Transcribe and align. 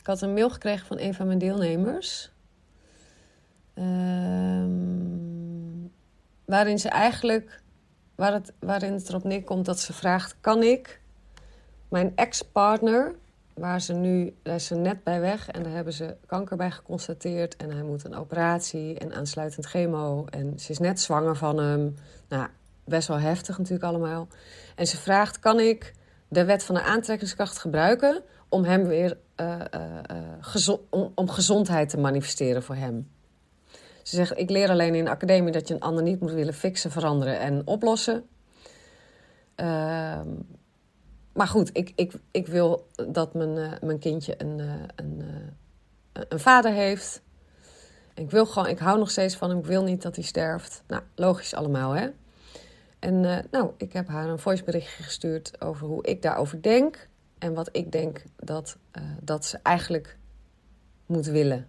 Ik 0.00 0.06
had 0.06 0.20
een 0.20 0.34
mail 0.34 0.50
gekregen 0.50 0.86
van 0.86 0.98
een 0.98 1.14
van 1.14 1.26
mijn 1.26 1.38
deelnemers. 1.38 2.30
Ehm, 3.74 4.68
waarin 6.44 6.78
ze 6.78 6.88
eigenlijk, 6.88 7.62
waar 8.14 8.32
het, 8.32 8.52
waarin 8.58 8.92
het 8.92 9.08
erop 9.08 9.24
neerkomt 9.24 9.64
dat 9.64 9.80
ze 9.80 9.92
vraagt: 9.92 10.36
kan 10.40 10.62
ik 10.62 11.00
mijn 11.88 12.12
ex-partner, 12.16 13.14
waar 13.54 13.80
ze 13.80 13.92
nu, 13.92 14.36
daar 14.42 14.54
is 14.54 14.66
ze 14.66 14.74
net 14.74 15.04
bij 15.04 15.20
weg 15.20 15.48
en 15.48 15.62
daar 15.62 15.72
hebben 15.72 15.92
ze 15.92 16.16
kanker 16.26 16.56
bij 16.56 16.70
geconstateerd 16.70 17.56
en 17.56 17.70
hij 17.70 17.82
moet 17.82 18.04
een 18.04 18.14
operatie 18.14 18.98
en 18.98 19.14
aansluitend 19.14 19.66
chemo 19.66 20.24
en 20.24 20.58
ze 20.58 20.70
is 20.70 20.78
net 20.78 21.00
zwanger 21.00 21.36
van 21.36 21.58
hem. 21.58 21.94
Nou, 22.28 22.48
best 22.84 23.08
wel 23.08 23.18
heftig 23.18 23.58
natuurlijk 23.58 23.84
allemaal. 23.84 24.28
En 24.74 24.86
ze 24.86 24.96
vraagt: 24.96 25.38
kan 25.38 25.60
ik 25.60 25.94
de 26.28 26.44
wet 26.44 26.64
van 26.64 26.74
de 26.74 26.82
aantrekkingskracht 26.82 27.58
gebruiken 27.58 28.22
om 28.48 28.64
hem 28.64 28.86
weer 28.86 29.16
uh, 29.40 29.60
uh, 30.66 30.76
om, 30.90 31.12
om, 31.14 31.28
gezondheid 31.28 31.88
te 31.88 31.98
manifesteren 31.98 32.62
voor 32.62 32.74
hem. 32.74 33.10
Ze 34.02 34.16
zegt: 34.16 34.38
Ik 34.38 34.50
leer 34.50 34.70
alleen 34.70 34.94
in 34.94 35.04
de 35.04 35.10
academie 35.10 35.52
dat 35.52 35.68
je 35.68 35.74
een 35.74 35.80
ander 35.80 36.02
niet 36.02 36.20
moet 36.20 36.32
willen 36.32 36.54
fixen, 36.54 36.90
veranderen 36.90 37.40
en 37.40 37.66
oplossen. 37.66 38.26
Ehm, 39.54 40.28
maar 41.32 41.48
goed, 41.48 41.70
ik, 41.72 41.92
ik, 41.94 42.12
ik 42.30 42.46
wil 42.46 42.86
dat 43.10 43.34
mijn, 43.34 43.78
mijn 43.82 43.98
kindje 43.98 44.34
een, 44.38 44.58
een, 44.96 45.22
een 46.28 46.40
vader 46.40 46.72
heeft. 46.72 47.22
Ik, 48.14 48.30
wil 48.30 48.46
gewoon, 48.46 48.68
ik 48.68 48.78
hou 48.78 48.98
nog 48.98 49.10
steeds 49.10 49.36
van 49.36 49.48
hem. 49.48 49.58
Ik 49.58 49.66
wil 49.66 49.84
niet 49.84 50.02
dat 50.02 50.14
hij 50.14 50.24
sterft. 50.24 50.82
Nou, 50.86 51.02
logisch 51.14 51.54
allemaal, 51.54 51.92
hè? 51.92 52.08
En 52.98 53.20
nou, 53.50 53.70
ik 53.76 53.92
heb 53.92 54.08
haar 54.08 54.28
een 54.28 54.38
voiceberichtje 54.38 55.02
gestuurd 55.02 55.60
over 55.60 55.86
hoe 55.86 56.06
ik 56.06 56.22
daarover 56.22 56.62
denk. 56.62 57.08
En 57.40 57.54
wat 57.54 57.68
ik 57.72 57.92
denk 57.92 58.22
dat, 58.36 58.76
uh, 58.98 59.02
dat 59.22 59.44
ze 59.44 59.58
eigenlijk 59.62 60.18
moet 61.06 61.26
willen. 61.26 61.68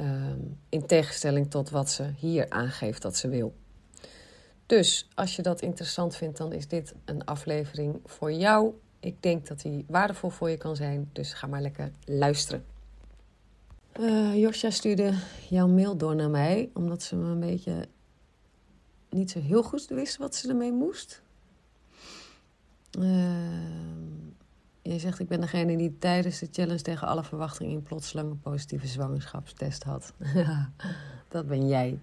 Um, 0.00 0.58
in 0.68 0.86
tegenstelling 0.86 1.50
tot 1.50 1.70
wat 1.70 1.90
ze 1.90 2.12
hier 2.16 2.50
aangeeft 2.50 3.02
dat 3.02 3.16
ze 3.16 3.28
wil. 3.28 3.54
Dus 4.66 5.08
als 5.14 5.36
je 5.36 5.42
dat 5.42 5.60
interessant 5.60 6.16
vindt, 6.16 6.36
dan 6.36 6.52
is 6.52 6.68
dit 6.68 6.94
een 7.04 7.24
aflevering 7.24 8.00
voor 8.04 8.32
jou. 8.32 8.74
Ik 9.00 9.22
denk 9.22 9.46
dat 9.46 9.60
die 9.60 9.84
waardevol 9.88 10.30
voor 10.30 10.50
je 10.50 10.56
kan 10.56 10.76
zijn. 10.76 11.10
Dus 11.12 11.32
ga 11.32 11.46
maar 11.46 11.60
lekker 11.60 11.90
luisteren. 12.04 12.64
Uh, 14.00 14.40
Josja 14.40 14.70
stuurde 14.70 15.12
jouw 15.48 15.68
mail 15.68 15.96
door 15.96 16.14
naar 16.14 16.30
mij, 16.30 16.70
omdat 16.72 17.02
ze 17.02 17.16
me 17.16 17.30
een 17.30 17.40
beetje 17.40 17.88
niet 19.10 19.30
zo 19.30 19.40
heel 19.40 19.62
goed 19.62 19.86
wist 19.86 20.16
wat 20.16 20.34
ze 20.34 20.48
ermee 20.48 20.72
moest. 20.72 21.22
Uh, 22.98 23.04
je 24.82 24.98
zegt, 24.98 25.18
ik 25.18 25.28
ben 25.28 25.40
degene 25.40 25.76
die 25.76 25.98
tijdens 25.98 26.38
de 26.38 26.48
challenge 26.50 26.82
tegen 26.82 27.06
alle 27.06 27.24
verwachtingen 27.24 27.72
in 27.72 27.82
plotseling 27.82 28.30
een 28.30 28.40
positieve 28.40 28.86
zwangerschapstest 28.86 29.82
had. 29.82 30.12
dat 31.28 31.46
ben 31.46 31.68
jij. 31.68 31.98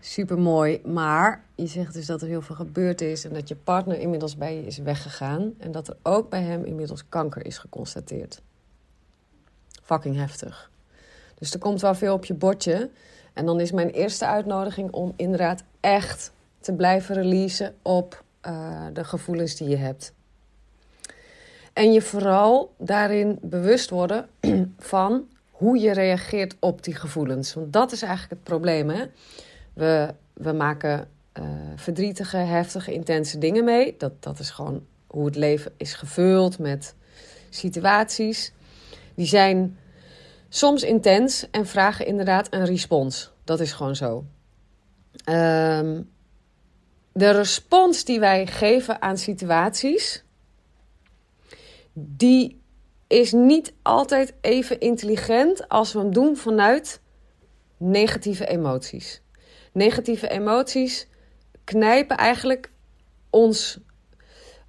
Super 0.00 0.38
mooi. 0.38 0.80
Maar 0.84 1.44
je 1.54 1.66
zegt 1.66 1.92
dus 1.92 2.06
dat 2.06 2.22
er 2.22 2.28
heel 2.28 2.42
veel 2.42 2.54
gebeurd 2.54 3.00
is 3.00 3.24
en 3.24 3.32
dat 3.32 3.48
je 3.48 3.56
partner 3.56 3.98
inmiddels 3.98 4.36
bij 4.36 4.54
je 4.54 4.66
is 4.66 4.78
weggegaan. 4.78 5.52
En 5.58 5.72
dat 5.72 5.88
er 5.88 5.96
ook 6.02 6.30
bij 6.30 6.42
hem 6.42 6.64
inmiddels 6.64 7.08
kanker 7.08 7.46
is 7.46 7.58
geconstateerd. 7.58 8.42
Fucking 9.82 10.16
heftig. 10.16 10.70
Dus 11.34 11.52
er 11.52 11.58
komt 11.58 11.80
wel 11.80 11.94
veel 11.94 12.14
op 12.14 12.24
je 12.24 12.34
bordje. 12.34 12.90
En 13.32 13.46
dan 13.46 13.60
is 13.60 13.72
mijn 13.72 13.90
eerste 13.90 14.26
uitnodiging 14.26 14.90
om 14.90 15.12
inderdaad 15.16 15.62
echt 15.80 16.32
te 16.60 16.72
blijven 16.72 17.14
releasen 17.14 17.74
op 17.82 18.24
uh, 18.46 18.86
de 18.92 19.04
gevoelens 19.04 19.56
die 19.56 19.68
je 19.68 19.76
hebt. 19.76 20.12
En 21.72 21.92
je 21.92 22.02
vooral 22.02 22.74
daarin 22.78 23.38
bewust 23.42 23.90
worden 23.90 24.28
van 24.78 25.28
hoe 25.50 25.78
je 25.78 25.92
reageert 25.92 26.56
op 26.58 26.84
die 26.84 26.94
gevoelens. 26.94 27.54
Want 27.54 27.72
dat 27.72 27.92
is 27.92 28.02
eigenlijk 28.02 28.32
het 28.32 28.42
probleem. 28.42 28.90
Hè? 28.90 29.04
We, 29.72 30.14
we 30.32 30.52
maken 30.52 31.08
uh, 31.38 31.44
verdrietige, 31.76 32.36
heftige, 32.36 32.92
intense 32.92 33.38
dingen 33.38 33.64
mee. 33.64 33.94
Dat, 33.98 34.12
dat 34.22 34.38
is 34.38 34.50
gewoon 34.50 34.84
hoe 35.06 35.24
het 35.24 35.36
leven 35.36 35.72
is 35.76 35.94
gevuld 35.94 36.58
met 36.58 36.94
situaties. 37.50 38.52
Die 39.14 39.26
zijn 39.26 39.78
soms 40.48 40.82
intens 40.82 41.50
en 41.50 41.66
vragen 41.66 42.06
inderdaad 42.06 42.46
een 42.50 42.64
respons. 42.64 43.32
Dat 43.44 43.60
is 43.60 43.72
gewoon 43.72 43.96
zo. 43.96 44.24
Um, 45.28 46.10
de 47.12 47.30
respons 47.30 48.04
die 48.04 48.20
wij 48.20 48.46
geven 48.46 49.02
aan 49.02 49.18
situaties, 49.18 50.24
die 51.92 52.62
is 53.06 53.32
niet 53.32 53.72
altijd 53.82 54.34
even 54.40 54.80
intelligent 54.80 55.68
als 55.68 55.92
we 55.92 55.98
hem 55.98 56.12
doen 56.12 56.36
vanuit 56.36 57.00
negatieve 57.76 58.46
emoties. 58.46 59.22
Negatieve 59.72 60.28
emoties 60.28 61.08
knijpen 61.64 62.16
eigenlijk 62.16 62.70
ons 63.30 63.78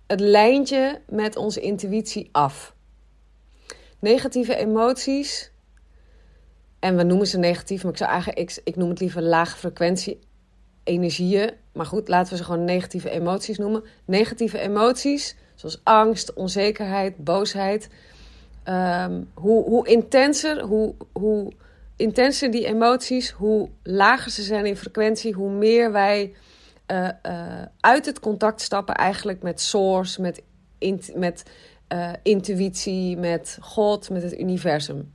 het 0.07 0.19
lijntje 0.19 1.01
met 1.07 1.35
onze 1.35 1.59
intuïtie 1.59 2.29
af. 2.31 2.75
Negatieve 3.99 4.55
emoties, 4.55 5.51
en 6.79 6.95
we 6.95 7.03
noemen 7.03 7.27
ze 7.27 7.37
negatief, 7.37 7.83
maar 7.83 7.91
ik 7.91 7.97
zou 7.97 8.11
eigenlijk, 8.11 8.61
ik, 8.63 8.75
noem 8.75 8.89
het 8.89 8.99
liever 8.99 9.21
lage 9.21 9.57
frequentie 9.57 10.19
energieën. 10.83 11.51
Maar 11.73 11.85
goed, 11.85 12.07
laten 12.07 12.31
we 12.31 12.37
ze 12.37 12.43
gewoon 12.43 12.65
negatieve 12.65 13.09
emoties 13.09 13.57
noemen. 13.57 13.83
Negatieve 14.05 14.59
emoties, 14.59 15.35
zoals 15.55 15.81
angst, 15.83 16.33
onzekerheid, 16.33 17.17
boosheid. 17.17 17.89
Ehm, 18.63 19.21
hoe, 19.33 19.63
hoe 19.63 19.87
intenser, 19.87 20.61
hoe, 20.61 20.95
hoe 21.11 21.51
intenser 21.95 22.51
die 22.51 22.65
emoties, 22.65 23.31
hoe 23.31 23.69
lager 23.83 24.31
ze 24.31 24.41
zijn 24.41 24.65
in 24.65 24.77
frequentie, 24.77 25.33
hoe 25.33 25.51
meer 25.51 25.91
wij 25.91 26.33
uh, 26.87 27.09
uh, 27.27 27.61
uit 27.79 28.05
het 28.05 28.19
contact 28.19 28.61
stappen 28.61 28.95
eigenlijk 28.95 29.41
met 29.41 29.61
source, 29.61 30.21
met, 30.21 30.41
met 31.15 31.43
uh, 31.93 32.11
intuïtie, 32.23 33.17
met 33.17 33.57
God, 33.61 34.09
met 34.09 34.23
het 34.23 34.39
universum. 34.39 35.13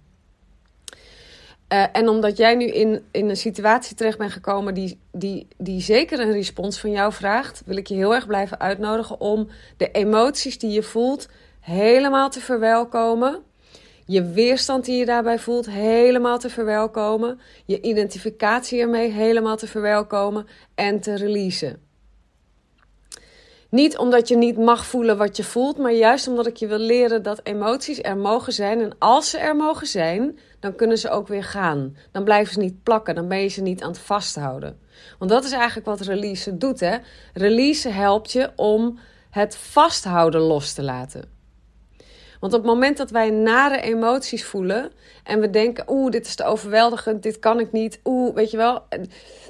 Uh, 1.72 1.84
en 1.92 2.08
omdat 2.08 2.36
jij 2.36 2.54
nu 2.54 2.64
in, 2.64 3.04
in 3.10 3.28
een 3.28 3.36
situatie 3.36 3.96
terecht 3.96 4.18
bent 4.18 4.32
gekomen 4.32 4.74
die, 4.74 4.98
die, 5.12 5.46
die 5.56 5.80
zeker 5.80 6.20
een 6.20 6.32
respons 6.32 6.80
van 6.80 6.90
jou 6.90 7.12
vraagt, 7.12 7.62
wil 7.66 7.76
ik 7.76 7.86
je 7.86 7.94
heel 7.94 8.14
erg 8.14 8.26
blijven 8.26 8.60
uitnodigen 8.60 9.20
om 9.20 9.48
de 9.76 9.90
emoties 9.90 10.58
die 10.58 10.70
je 10.70 10.82
voelt 10.82 11.28
helemaal 11.60 12.30
te 12.30 12.40
verwelkomen. 12.40 13.42
Je 14.04 14.22
weerstand 14.22 14.84
die 14.84 14.96
je 14.96 15.04
daarbij 15.04 15.38
voelt 15.38 15.70
helemaal 15.70 16.38
te 16.38 16.50
verwelkomen. 16.50 17.40
Je 17.66 17.80
identificatie 17.80 18.80
ermee 18.80 19.10
helemaal 19.10 19.56
te 19.56 19.66
verwelkomen 19.66 20.46
en 20.74 21.00
te 21.00 21.14
releasen. 21.14 21.82
Niet 23.70 23.98
omdat 23.98 24.28
je 24.28 24.36
niet 24.36 24.58
mag 24.58 24.86
voelen 24.86 25.16
wat 25.16 25.36
je 25.36 25.44
voelt, 25.44 25.78
maar 25.78 25.92
juist 25.92 26.28
omdat 26.28 26.46
ik 26.46 26.56
je 26.56 26.66
wil 26.66 26.78
leren 26.78 27.22
dat 27.22 27.40
emoties 27.42 28.02
er 28.02 28.16
mogen 28.16 28.52
zijn. 28.52 28.80
En 28.80 28.92
als 28.98 29.30
ze 29.30 29.38
er 29.38 29.56
mogen 29.56 29.86
zijn, 29.86 30.38
dan 30.60 30.74
kunnen 30.74 30.98
ze 30.98 31.10
ook 31.10 31.28
weer 31.28 31.44
gaan. 31.44 31.96
Dan 32.12 32.24
blijven 32.24 32.52
ze 32.52 32.58
niet 32.58 32.82
plakken, 32.82 33.14
dan 33.14 33.28
ben 33.28 33.40
je 33.40 33.48
ze 33.48 33.62
niet 33.62 33.82
aan 33.82 33.90
het 33.90 33.98
vasthouden. 33.98 34.78
Want 35.18 35.30
dat 35.30 35.44
is 35.44 35.52
eigenlijk 35.52 35.86
wat 35.86 36.00
release 36.00 36.56
doet. 36.56 36.80
Hè? 36.80 36.96
Release 37.32 37.88
helpt 37.88 38.32
je 38.32 38.50
om 38.56 38.98
het 39.30 39.56
vasthouden 39.56 40.40
los 40.40 40.72
te 40.72 40.82
laten. 40.82 41.36
Want 42.40 42.52
op 42.52 42.62
het 42.62 42.68
moment 42.68 42.96
dat 42.96 43.10
wij 43.10 43.30
nare 43.30 43.80
emoties 43.80 44.44
voelen 44.44 44.90
en 45.24 45.40
we 45.40 45.50
denken, 45.50 45.84
oeh, 45.88 46.10
dit 46.10 46.26
is 46.26 46.34
te 46.34 46.44
overweldigend, 46.44 47.22
dit 47.22 47.38
kan 47.38 47.60
ik 47.60 47.72
niet, 47.72 48.00
oeh, 48.04 48.34
weet 48.34 48.50
je 48.50 48.56
wel, 48.56 48.82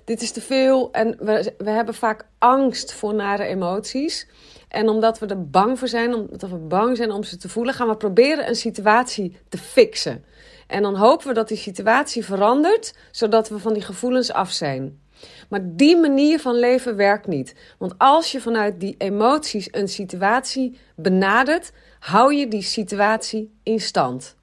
dit 0.04 0.22
is 0.22 0.30
te 0.30 0.40
veel. 0.40 0.92
En 0.92 1.16
we, 1.18 1.54
we 1.58 1.70
hebben 1.70 1.94
vaak 1.94 2.26
angst 2.38 2.92
voor 2.92 3.14
nare 3.14 3.44
emoties. 3.44 4.28
En 4.68 4.88
omdat 4.88 5.18
we 5.18 5.26
er 5.26 5.48
bang 5.48 5.78
voor 5.78 5.88
zijn, 5.88 6.14
omdat 6.14 6.50
we 6.50 6.56
bang 6.56 6.96
zijn 6.96 7.10
om 7.10 7.22
ze 7.22 7.36
te 7.36 7.48
voelen, 7.48 7.74
gaan 7.74 7.88
we 7.88 7.96
proberen 7.96 8.48
een 8.48 8.56
situatie 8.56 9.36
te 9.48 9.58
fixen. 9.58 10.24
En 10.68 10.82
dan 10.82 10.94
hopen 10.94 11.26
we 11.26 11.34
dat 11.34 11.48
die 11.48 11.56
situatie 11.56 12.24
verandert, 12.24 12.94
zodat 13.10 13.48
we 13.48 13.58
van 13.58 13.72
die 13.72 13.82
gevoelens 13.82 14.32
af 14.32 14.50
zijn. 14.50 15.00
Maar 15.48 15.60
die 15.62 15.96
manier 15.96 16.40
van 16.40 16.54
leven 16.54 16.96
werkt 16.96 17.26
niet. 17.26 17.54
Want 17.78 17.94
als 17.98 18.32
je 18.32 18.40
vanuit 18.40 18.80
die 18.80 18.94
emoties 18.98 19.68
een 19.70 19.88
situatie 19.88 20.78
benadert, 20.96 21.72
hou 22.00 22.34
je 22.34 22.48
die 22.48 22.62
situatie 22.62 23.52
in 23.62 23.80
stand. 23.80 24.36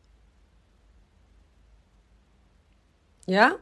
Ja? 3.25 3.56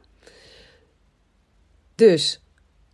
Dus 1.95 2.42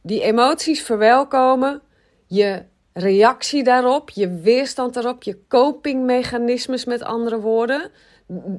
die 0.02 0.22
emoties 0.22 0.82
verwelkomen, 0.82 1.82
je 2.26 2.64
reactie 2.94 3.64
daarop, 3.64 4.10
je 4.10 4.30
weerstand 4.30 4.94
daarop, 4.94 5.24
je 5.24 5.40
copingmechanismes 5.48 6.86
met 6.86 7.04
andere 7.04 7.40
woorden. 7.40 7.92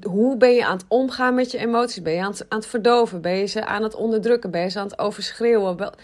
Hoe 0.02 0.36
ben 0.36 0.54
je 0.54 0.64
aan 0.64 0.76
het 0.76 0.84
omgaan 0.88 1.34
met 1.34 1.50
je 1.50 1.58
emoties? 1.58 2.02
Ben 2.02 2.12
je 2.12 2.20
aan 2.20 2.34
het, 2.48 2.66
verdoven? 2.66 3.20
Ben 3.20 3.36
je 3.36 3.46
ze 3.46 3.64
aan 3.64 3.82
het 3.82 3.94
onderdrukken? 3.94 4.50
Ben 4.50 4.60
je 4.60 4.68
ze 4.68 4.78
aan 4.78 4.86
het 4.86 4.98
overschreeuwen? 4.98 5.76
Wat, 5.76 5.96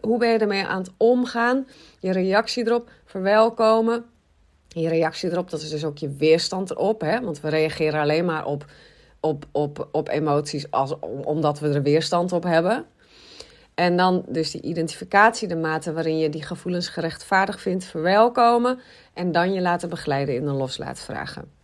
hoe 0.00 0.18
ben 0.18 0.28
je 0.28 0.38
ermee 0.38 0.64
aan 0.64 0.78
het 0.78 0.90
omgaan? 0.96 1.66
Je 1.98 2.12
reactie 2.12 2.66
erop 2.66 2.90
verwelkomen. 3.04 4.04
Je 4.68 4.88
reactie 4.88 5.30
erop, 5.30 5.50
dat 5.50 5.62
is 5.62 5.70
dus 5.70 5.84
ook 5.84 5.98
je 5.98 6.08
weerstand 6.08 6.70
erop. 6.70 7.00
Hè? 7.00 7.20
Want 7.20 7.40
we 7.40 7.48
reageren 7.48 8.00
alleen 8.00 8.24
maar 8.24 8.46
op, 8.46 8.64
op, 9.20 9.44
op, 9.52 9.88
op 9.92 10.08
emoties 10.08 10.70
als, 10.70 10.94
omdat 11.24 11.58
we 11.58 11.68
er 11.68 11.82
weerstand 11.82 12.32
op 12.32 12.42
hebben. 12.42 12.84
En 13.74 13.96
dan 13.96 14.24
dus 14.28 14.50
die 14.50 14.62
identificatie, 14.62 15.48
de 15.48 15.56
mate 15.56 15.92
waarin 15.92 16.18
je 16.18 16.28
die 16.28 16.42
gevoelens 16.42 16.88
gerechtvaardigd 16.88 17.60
vindt, 17.60 17.84
verwelkomen. 17.84 18.80
En 19.12 19.32
dan 19.32 19.52
je 19.52 19.60
laten 19.60 19.88
begeleiden 19.88 20.34
in 20.34 20.46
een 20.46 20.56
loslaatvragen. 20.56 21.63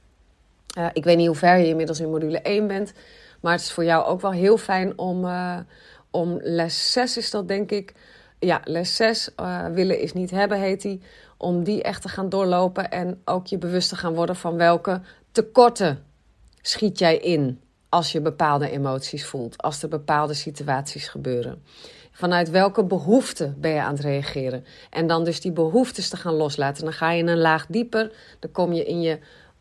Ik 0.92 1.04
weet 1.04 1.16
niet 1.16 1.26
hoe 1.26 1.36
ver 1.36 1.56
je 1.56 1.66
inmiddels 1.66 2.00
in 2.00 2.10
module 2.10 2.40
1 2.40 2.66
bent. 2.66 2.92
Maar 3.40 3.52
het 3.52 3.60
is 3.60 3.72
voor 3.72 3.84
jou 3.84 4.04
ook 4.04 4.20
wel 4.20 4.32
heel 4.32 4.58
fijn 4.58 4.98
om, 4.98 5.24
uh, 5.24 5.58
om 6.10 6.38
les 6.42 6.92
6 6.92 7.16
is 7.16 7.30
dat 7.30 7.48
denk 7.48 7.70
ik. 7.70 7.94
Ja, 8.38 8.60
les 8.64 8.96
6, 8.96 9.30
uh, 9.36 9.66
eh, 9.66 9.72
willen 9.72 10.00
is 10.00 10.12
niet 10.12 10.30
hebben 10.30 10.60
heet 10.60 10.82
die. 10.82 11.02
Om 11.36 11.64
die 11.64 11.82
echt 11.82 12.02
te 12.02 12.08
gaan 12.08 12.28
doorlopen 12.28 12.90
en 12.90 13.20
ook 13.24 13.46
je 13.46 13.58
bewust 13.58 13.88
te 13.88 13.96
gaan 13.96 14.14
worden 14.14 14.36
van 14.36 14.56
welke 14.56 15.00
tekorten 15.32 16.04
schiet 16.60 16.98
jij 16.98 17.16
in 17.16 17.60
als 17.88 18.12
je 18.12 18.20
bepaalde 18.20 18.70
emoties 18.70 19.26
voelt, 19.26 19.62
als 19.62 19.82
er 19.82 19.88
bepaalde 19.88 20.34
situaties 20.34 21.08
gebeuren. 21.08 21.62
Vanuit 22.12 22.50
welke 22.50 22.84
behoeften 22.84 23.56
ben 23.60 23.70
je 23.70 23.82
aan 23.82 23.92
het 23.92 24.02
reageren? 24.02 24.64
En 24.90 25.06
dan 25.06 25.24
dus 25.24 25.40
die 25.40 25.52
behoeftes 25.52 26.08
te 26.08 26.16
gaan 26.16 26.34
loslaten. 26.34 26.84
Dan 26.84 26.92
ga 26.92 27.10
je 27.10 27.22
een 27.22 27.38
laag 27.38 27.66
dieper. 27.66 28.12
Dan 28.38 28.50
kom 28.50 28.72
je 28.72 28.84
in 28.84 29.00
je 29.00 29.18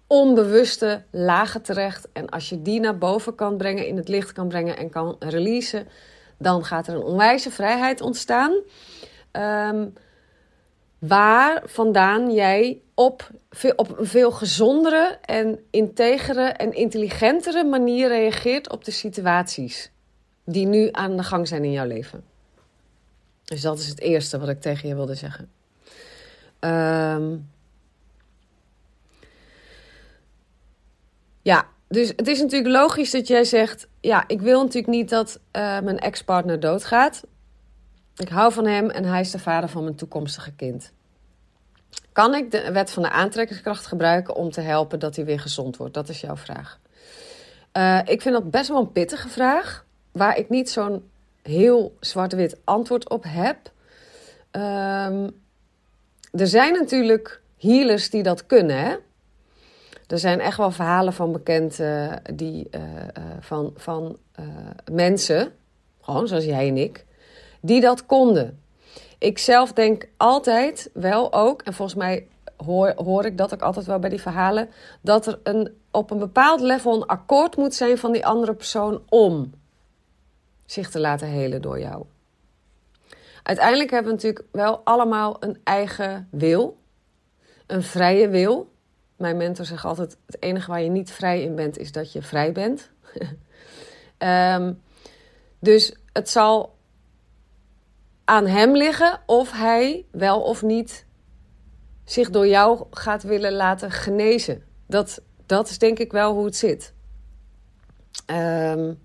onbewuste 0.09 1.03
lagen 1.11 1.61
terecht. 1.61 2.07
En 2.13 2.29
als 2.29 2.49
je 2.49 2.61
die 2.61 2.79
naar 2.79 2.97
boven 2.97 3.35
kan 3.35 3.57
brengen, 3.57 3.87
in 3.87 3.97
het 3.97 4.07
licht 4.07 4.31
kan 4.31 4.47
brengen 4.47 4.77
en 4.77 4.89
kan 4.89 5.15
releasen, 5.19 5.87
dan 6.37 6.65
gaat 6.65 6.87
er 6.87 6.95
een 6.95 7.03
onwijze 7.03 7.51
vrijheid 7.51 8.01
ontstaan. 8.01 8.51
Um, 9.31 9.93
waar 10.99 11.61
vandaan 11.65 12.33
jij 12.33 12.81
op, 12.93 13.29
op 13.75 13.99
een 13.99 14.05
veel 14.05 14.31
gezondere 14.31 15.17
en 15.21 15.59
integere 15.69 16.43
en 16.43 16.73
intelligentere 16.73 17.63
manier 17.63 18.07
reageert 18.07 18.69
op 18.69 18.83
de 18.83 18.91
situaties 18.91 19.91
die 20.45 20.65
nu 20.65 20.89
aan 20.91 21.17
de 21.17 21.23
gang 21.23 21.47
zijn 21.47 21.63
in 21.63 21.71
jouw 21.71 21.87
leven. 21.87 22.23
Dus 23.43 23.61
dat 23.61 23.79
is 23.79 23.87
het 23.87 23.99
eerste 23.99 24.39
wat 24.39 24.49
ik 24.49 24.61
tegen 24.61 24.89
je 24.89 24.95
wilde 24.95 25.15
zeggen. 25.15 25.49
Um, 26.59 27.49
ja, 31.49 31.67
dus 31.87 32.07
het 32.15 32.27
is 32.27 32.41
natuurlijk 32.41 32.73
logisch 32.73 33.11
dat 33.11 33.27
jij 33.27 33.43
zegt: 33.43 33.87
Ja, 34.01 34.23
ik 34.27 34.41
wil 34.41 34.61
natuurlijk 34.61 34.93
niet 34.93 35.09
dat 35.09 35.35
uh, 35.35 35.79
mijn 35.79 35.99
ex-partner 35.99 36.59
doodgaat. 36.59 37.23
Ik 38.15 38.29
hou 38.29 38.53
van 38.53 38.65
hem 38.65 38.89
en 38.89 39.03
hij 39.05 39.19
is 39.19 39.31
de 39.31 39.39
vader 39.39 39.69
van 39.69 39.83
mijn 39.83 39.95
toekomstige 39.95 40.51
kind. 40.51 40.91
Kan 42.11 42.35
ik 42.35 42.51
de 42.51 42.71
wet 42.71 42.91
van 42.91 43.03
de 43.03 43.09
aantrekkingskracht 43.09 43.85
gebruiken 43.85 44.35
om 44.35 44.51
te 44.51 44.61
helpen 44.61 44.99
dat 44.99 45.15
hij 45.15 45.25
weer 45.25 45.39
gezond 45.39 45.77
wordt? 45.77 45.93
Dat 45.93 46.09
is 46.09 46.21
jouw 46.21 46.35
vraag. 46.35 46.79
Uh, 47.73 47.99
ik 48.05 48.21
vind 48.21 48.35
dat 48.35 48.51
best 48.51 48.67
wel 48.67 48.79
een 48.79 48.91
pittige 48.91 49.29
vraag, 49.29 49.85
waar 50.11 50.37
ik 50.37 50.49
niet 50.49 50.69
zo'n 50.69 51.09
heel 51.41 51.97
zwart-wit 51.99 52.57
antwoord 52.63 53.09
op 53.09 53.23
heb. 53.27 53.57
Um, 54.51 55.41
er 56.31 56.47
zijn 56.47 56.73
natuurlijk 56.73 57.41
healers 57.57 58.09
die 58.09 58.23
dat 58.23 58.45
kunnen. 58.45 58.77
Hè? 58.77 58.95
Er 60.09 60.19
zijn 60.19 60.39
echt 60.39 60.57
wel 60.57 60.71
verhalen 60.71 61.13
van 61.13 61.31
bekend 61.31 61.79
uh, 61.79 62.13
die, 62.33 62.67
uh, 62.71 62.81
van, 63.39 63.73
van 63.75 64.17
mensen, 64.91 65.51
gewoon 66.01 66.27
zoals 66.27 66.45
jij 66.45 66.67
en 66.67 66.77
ik, 66.77 67.05
die 67.61 67.81
dat 67.81 68.05
konden. 68.05 68.59
Ik 69.17 69.37
zelf 69.37 69.73
denk 69.73 70.07
altijd 70.17 70.89
wel 70.93 71.33
ook, 71.33 71.61
en 71.61 71.73
volgens 71.73 71.97
mij 71.97 72.27
hoor, 72.65 72.93
hoor 72.95 73.25
ik 73.25 73.37
dat 73.37 73.53
ook 73.53 73.61
altijd 73.61 73.85
wel 73.85 73.99
bij 73.99 74.09
die 74.09 74.21
verhalen, 74.21 74.69
dat 75.01 75.27
er 75.27 75.39
een, 75.43 75.77
op 75.91 76.11
een 76.11 76.19
bepaald 76.19 76.61
level 76.61 76.95
een 76.95 77.05
akkoord 77.05 77.57
moet 77.57 77.73
zijn 77.73 77.97
van 77.97 78.11
die 78.11 78.25
andere 78.25 78.53
persoon 78.53 79.01
om 79.09 79.53
zich 80.65 80.89
te 80.89 80.99
laten 80.99 81.27
helen 81.27 81.61
door 81.61 81.79
jou. 81.79 82.05
Uiteindelijk 83.43 83.89
hebben 83.89 84.09
we 84.09 84.15
natuurlijk 84.15 84.45
wel 84.51 84.81
allemaal 84.83 85.37
een 85.39 85.57
eigen 85.63 86.27
wil, 86.31 86.77
een 87.67 87.83
vrije 87.83 88.29
wil. 88.29 88.71
Mijn 89.19 89.37
mentor 89.37 89.65
zegt 89.65 89.85
altijd: 89.85 90.17
het 90.25 90.41
enige 90.41 90.71
waar 90.71 90.81
je 90.81 90.89
niet 90.89 91.11
vrij 91.11 91.41
in 91.41 91.55
bent, 91.55 91.77
is 91.77 91.91
dat 91.91 92.11
je 92.11 92.21
vrij 92.21 92.51
bent. 92.51 92.89
um, 94.17 94.81
dus 95.69 95.95
het 96.13 96.29
zal 96.29 96.77
aan 98.25 98.47
hem 98.47 98.75
liggen 98.75 99.19
of 99.25 99.51
hij 99.51 100.05
wel 100.11 100.41
of 100.41 100.61
niet 100.61 101.05
zich 102.05 102.29
door 102.29 102.47
jou 102.47 102.85
gaat 102.91 103.23
willen 103.23 103.53
laten 103.53 103.91
genezen. 103.91 104.63
Dat, 104.87 105.21
dat 105.45 105.69
is 105.69 105.77
denk 105.77 105.99
ik 105.99 106.11
wel 106.11 106.33
hoe 106.33 106.45
het 106.45 106.55
zit. 106.55 106.93
Um, 108.27 108.99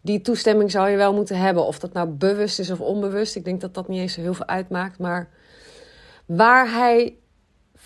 die 0.00 0.20
toestemming 0.20 0.70
zou 0.70 0.88
je 0.88 0.96
wel 0.96 1.14
moeten 1.14 1.38
hebben. 1.38 1.66
Of 1.66 1.78
dat 1.78 1.92
nou 1.92 2.08
bewust 2.08 2.58
is 2.58 2.70
of 2.70 2.80
onbewust. 2.80 3.36
Ik 3.36 3.44
denk 3.44 3.60
dat 3.60 3.74
dat 3.74 3.88
niet 3.88 4.00
eens 4.00 4.16
heel 4.16 4.34
veel 4.34 4.46
uitmaakt. 4.46 4.98
Maar 4.98 5.28
waar 6.26 6.70
hij 6.72 7.16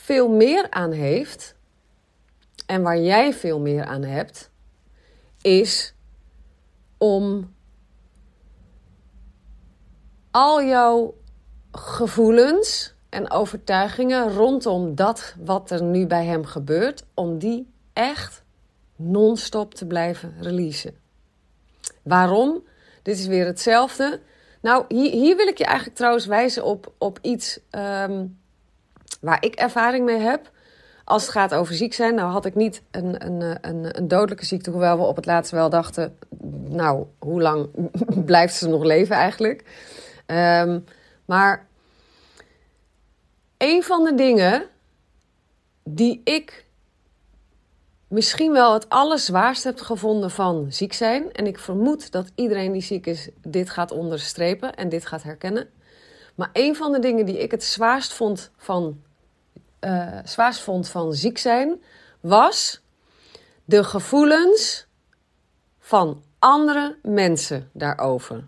veel 0.04 0.28
meer 0.28 0.70
aan 0.70 0.92
heeft. 0.92 1.54
En 2.66 2.82
waar 2.82 2.99
jij 2.99 3.32
veel 3.32 3.61
meer 3.61 3.84
aan 3.84 4.02
hebt. 4.02 4.50
Is 5.40 5.94
om 6.99 7.54
al 10.30 10.62
jouw 10.62 11.14
gevoelens 11.73 12.94
en 13.08 13.30
overtuigingen 13.30 14.32
rondom 14.32 14.94
dat 14.94 15.34
wat 15.44 15.70
er 15.70 15.82
nu 15.82 16.06
bij 16.06 16.25
hem 16.25 16.44
gebeurt, 16.44 17.04
om 17.14 17.38
die 17.38 17.73
echt 17.92 18.44
non-stop 18.96 19.75
te 19.75 19.87
blijven 19.87 20.34
releasen. 20.40 20.94
Waarom? 22.02 22.64
Dit 23.02 23.18
is 23.18 23.26
weer 23.26 23.46
hetzelfde. 23.46 24.20
Nou, 24.61 24.84
hier, 24.88 25.11
hier 25.11 25.37
wil 25.37 25.46
ik 25.46 25.58
je 25.58 25.64
eigenlijk 25.64 25.96
trouwens 25.96 26.26
wijzen 26.26 26.64
op, 26.64 26.92
op 26.99 27.18
iets 27.23 27.61
um, 27.70 28.42
waar 29.25 29.45
ik 29.45 29.54
ervaring 29.54 30.04
mee 30.04 30.19
heb. 30.19 30.50
Als 31.04 31.23
het 31.23 31.31
gaat 31.31 31.54
over 31.54 31.75
ziek 31.75 31.95
zijn, 31.95 32.14
nou 32.14 32.31
had 32.31 32.45
ik 32.45 32.54
niet 32.54 32.83
een, 32.90 33.26
een, 33.26 33.59
een, 33.61 33.99
een 33.99 34.09
dodelijke 34.09 34.45
ziekte, 34.45 34.71
hoewel 34.71 34.97
we 34.97 35.04
op 35.04 35.16
het 35.16 35.26
laatst 35.26 35.52
wel 35.52 35.71
dachten, 35.71 36.19
nou, 36.69 37.07
hoe 37.19 37.43
lang 37.43 37.69
blijft 38.25 38.54
ze 38.54 38.69
nog 38.69 38.83
leven 38.83 39.16
eigenlijk? 39.16 39.64
Um, 40.26 40.85
maar 41.25 41.66
een 43.59 43.83
van 43.83 44.04
de 44.04 44.14
dingen 44.14 44.66
die 45.85 46.21
ik 46.25 46.64
misschien 48.09 48.52
wel 48.52 48.73
het 48.73 48.88
allerzwaarst 48.88 49.64
heb 49.64 49.81
gevonden 49.81 50.31
van 50.31 50.66
ziek 50.69 50.93
zijn. 50.93 51.33
En 51.33 51.47
ik 51.47 51.59
vermoed 51.59 52.12
dat 52.12 52.31
iedereen 52.35 52.73
die 52.73 52.83
ziek 52.83 53.07
is 53.07 53.28
dit 53.43 53.71
gaat 53.71 53.90
onderstrepen 53.90 54.75
en 54.75 54.88
dit 54.88 55.07
gaat 55.07 55.23
herkennen. 55.23 55.69
Maar 56.35 56.50
een 56.52 56.76
van 56.76 56.93
de 56.93 56.99
dingen 56.99 57.26
die 57.26 57.38
ik 57.38 57.50
het 57.50 57.64
zwaarst 57.64 58.12
vond 58.12 58.50
van, 58.57 59.02
uh, 59.85 60.19
zwaarst 60.25 60.61
vond 60.61 60.88
van 60.88 61.14
ziek 61.14 61.38
zijn, 61.38 61.83
was 62.21 62.83
de 63.64 63.85
gevoelens 63.85 64.87
van 65.79 66.23
andere 66.38 66.99
mensen 67.03 67.71
daarover. 67.73 68.45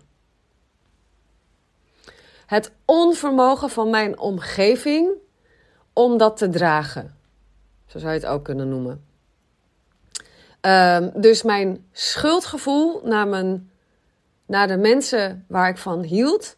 Het 2.45 2.71
onvermogen 2.85 3.69
van 3.69 3.89
mijn 3.89 4.19
omgeving 4.19 5.11
om 5.93 6.17
dat 6.17 6.37
te 6.37 6.49
dragen. 6.49 7.17
Zo 7.85 7.99
zou 7.99 8.13
je 8.13 8.19
het 8.19 8.27
ook 8.27 8.43
kunnen 8.43 8.69
noemen. 8.69 9.05
Ehm, 10.61 11.09
dus 11.21 11.43
mijn 11.43 11.87
schuldgevoel 11.91 13.01
naar, 13.03 13.27
mijn, 13.27 13.71
naar 14.45 14.67
de 14.67 14.77
mensen 14.77 15.45
waar 15.47 15.69
ik 15.69 15.77
van 15.77 16.03
hield. 16.03 16.57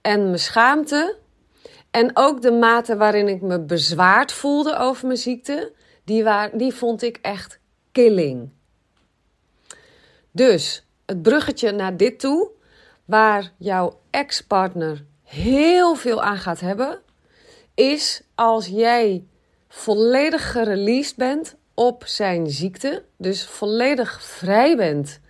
En 0.00 0.24
mijn 0.24 0.38
schaamte. 0.38 1.16
En 1.94 2.10
ook 2.14 2.42
de 2.42 2.50
mate 2.50 2.96
waarin 2.96 3.28
ik 3.28 3.42
me 3.42 3.60
bezwaard 3.60 4.32
voelde 4.32 4.76
over 4.76 5.06
mijn 5.06 5.18
ziekte. 5.18 5.72
Die, 6.04 6.24
waar, 6.24 6.58
die 6.58 6.74
vond 6.74 7.02
ik 7.02 7.18
echt 7.22 7.58
killing. 7.92 8.50
Dus 10.30 10.86
het 11.06 11.22
bruggetje 11.22 11.72
naar 11.72 11.96
dit 11.96 12.20
toe. 12.20 12.50
Waar 13.04 13.52
jouw 13.56 14.00
ex-partner 14.10 15.04
heel 15.22 15.94
veel 15.94 16.22
aan 16.22 16.38
gaat 16.38 16.60
hebben. 16.60 17.00
Is 17.74 18.22
als 18.34 18.66
jij 18.66 19.24
volledig 19.68 20.52
gereleased 20.52 21.16
bent 21.16 21.56
op 21.74 22.02
zijn 22.06 22.50
ziekte, 22.50 23.04
dus 23.16 23.46
volledig 23.46 24.22
vrij 24.22 24.76
bent 24.76 25.20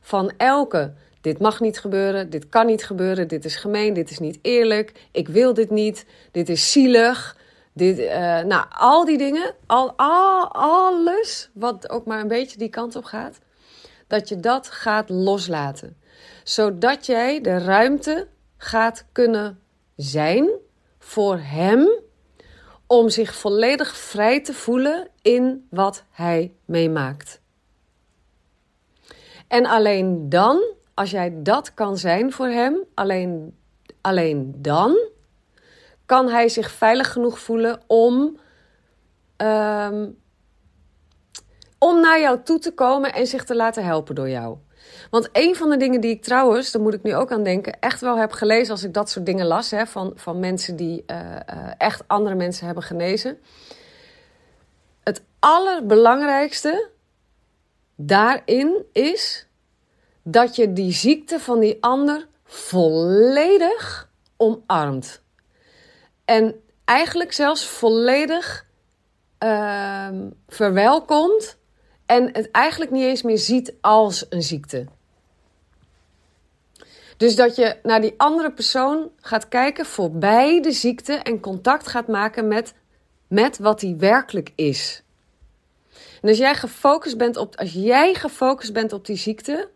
van 0.00 0.32
elke 0.36 0.94
dit 1.24 1.38
mag 1.38 1.60
niet 1.60 1.80
gebeuren, 1.80 2.30
dit 2.30 2.48
kan 2.48 2.66
niet 2.66 2.84
gebeuren, 2.84 3.28
dit 3.28 3.44
is 3.44 3.56
gemeen, 3.56 3.94
dit 3.94 4.10
is 4.10 4.18
niet 4.18 4.38
eerlijk, 4.42 4.92
ik 5.12 5.28
wil 5.28 5.54
dit 5.54 5.70
niet, 5.70 6.06
dit 6.30 6.48
is 6.48 6.72
zielig, 6.72 7.36
dit, 7.72 7.98
uh, 7.98 8.40
nou, 8.40 8.66
al 8.70 9.04
die 9.04 9.18
dingen, 9.18 9.54
al, 9.66 9.92
al, 9.96 10.52
alles 10.52 11.50
wat 11.54 11.90
ook 11.90 12.06
maar 12.06 12.20
een 12.20 12.28
beetje 12.28 12.58
die 12.58 12.68
kant 12.68 12.96
op 12.96 13.04
gaat, 13.04 13.38
dat 14.06 14.28
je 14.28 14.40
dat 14.40 14.68
gaat 14.68 15.08
loslaten. 15.08 15.96
Zodat 16.42 17.06
jij 17.06 17.40
de 17.40 17.58
ruimte 17.58 18.28
gaat 18.56 19.04
kunnen 19.12 19.60
zijn 19.96 20.48
voor 20.98 21.38
hem 21.38 21.88
om 22.86 23.08
zich 23.08 23.34
volledig 23.34 23.96
vrij 23.96 24.42
te 24.42 24.54
voelen 24.54 25.08
in 25.22 25.66
wat 25.70 26.04
hij 26.10 26.52
meemaakt. 26.64 27.40
En 29.48 29.66
alleen 29.66 30.28
dan, 30.28 30.73
als 30.94 31.10
jij 31.10 31.42
dat 31.42 31.74
kan 31.74 31.98
zijn 31.98 32.32
voor 32.32 32.46
hem, 32.46 32.76
alleen, 32.94 33.56
alleen 34.00 34.54
dan 34.56 34.96
kan 36.06 36.28
hij 36.28 36.48
zich 36.48 36.70
veilig 36.70 37.12
genoeg 37.12 37.38
voelen 37.38 37.80
om, 37.86 38.38
um, 39.36 40.18
om 41.78 42.00
naar 42.00 42.20
jou 42.20 42.42
toe 42.42 42.58
te 42.58 42.74
komen 42.74 43.12
en 43.12 43.26
zich 43.26 43.44
te 43.44 43.56
laten 43.56 43.84
helpen 43.84 44.14
door 44.14 44.28
jou. 44.28 44.56
Want 45.10 45.28
een 45.32 45.56
van 45.56 45.70
de 45.70 45.76
dingen 45.76 46.00
die 46.00 46.10
ik 46.10 46.22
trouwens, 46.22 46.72
daar 46.72 46.82
moet 46.82 46.94
ik 46.94 47.02
nu 47.02 47.14
ook 47.14 47.32
aan 47.32 47.42
denken, 47.42 47.80
echt 47.80 48.00
wel 48.00 48.18
heb 48.18 48.32
gelezen 48.32 48.72
als 48.72 48.84
ik 48.84 48.94
dat 48.94 49.10
soort 49.10 49.26
dingen 49.26 49.46
las 49.46 49.70
hè, 49.70 49.86
van, 49.86 50.12
van 50.14 50.38
mensen 50.40 50.76
die 50.76 51.04
uh, 51.06 51.16
uh, 51.16 51.68
echt 51.78 52.02
andere 52.06 52.34
mensen 52.34 52.66
hebben 52.66 52.84
genezen. 52.84 53.38
Het 55.02 55.22
allerbelangrijkste 55.38 56.90
daarin 57.96 58.84
is 58.92 59.48
dat 60.24 60.56
je 60.56 60.72
die 60.72 60.92
ziekte 60.92 61.40
van 61.40 61.60
die 61.60 61.76
ander 61.80 62.26
volledig 62.44 64.08
omarmt. 64.36 65.22
En 66.24 66.54
eigenlijk 66.84 67.32
zelfs 67.32 67.66
volledig 67.66 68.66
uh, 69.38 70.08
verwelkomt 70.48 71.58
en 72.06 72.28
het 72.32 72.50
eigenlijk 72.50 72.90
niet 72.90 73.04
eens 73.04 73.22
meer 73.22 73.38
ziet 73.38 73.74
als 73.80 74.26
een 74.28 74.42
ziekte. 74.42 74.86
Dus 77.16 77.36
dat 77.36 77.56
je 77.56 77.76
naar 77.82 78.00
die 78.00 78.14
andere 78.16 78.52
persoon 78.52 79.10
gaat 79.20 79.48
kijken 79.48 79.86
voorbij 79.86 80.60
de 80.60 80.72
ziekte 80.72 81.12
en 81.12 81.40
contact 81.40 81.86
gaat 81.86 82.08
maken 82.08 82.48
met, 82.48 82.74
met 83.26 83.58
wat 83.58 83.80
die 83.80 83.96
werkelijk 83.96 84.52
is. 84.54 85.02
En 86.22 86.28
als 86.28 86.38
jij 86.38 86.54
gefocust 86.54 87.16
bent 87.16 87.36
op, 87.36 87.56
als 87.56 87.72
jij 87.72 88.14
gefocust 88.14 88.72
bent 88.72 88.92
op 88.92 89.06
die 89.06 89.16
ziekte, 89.16 89.68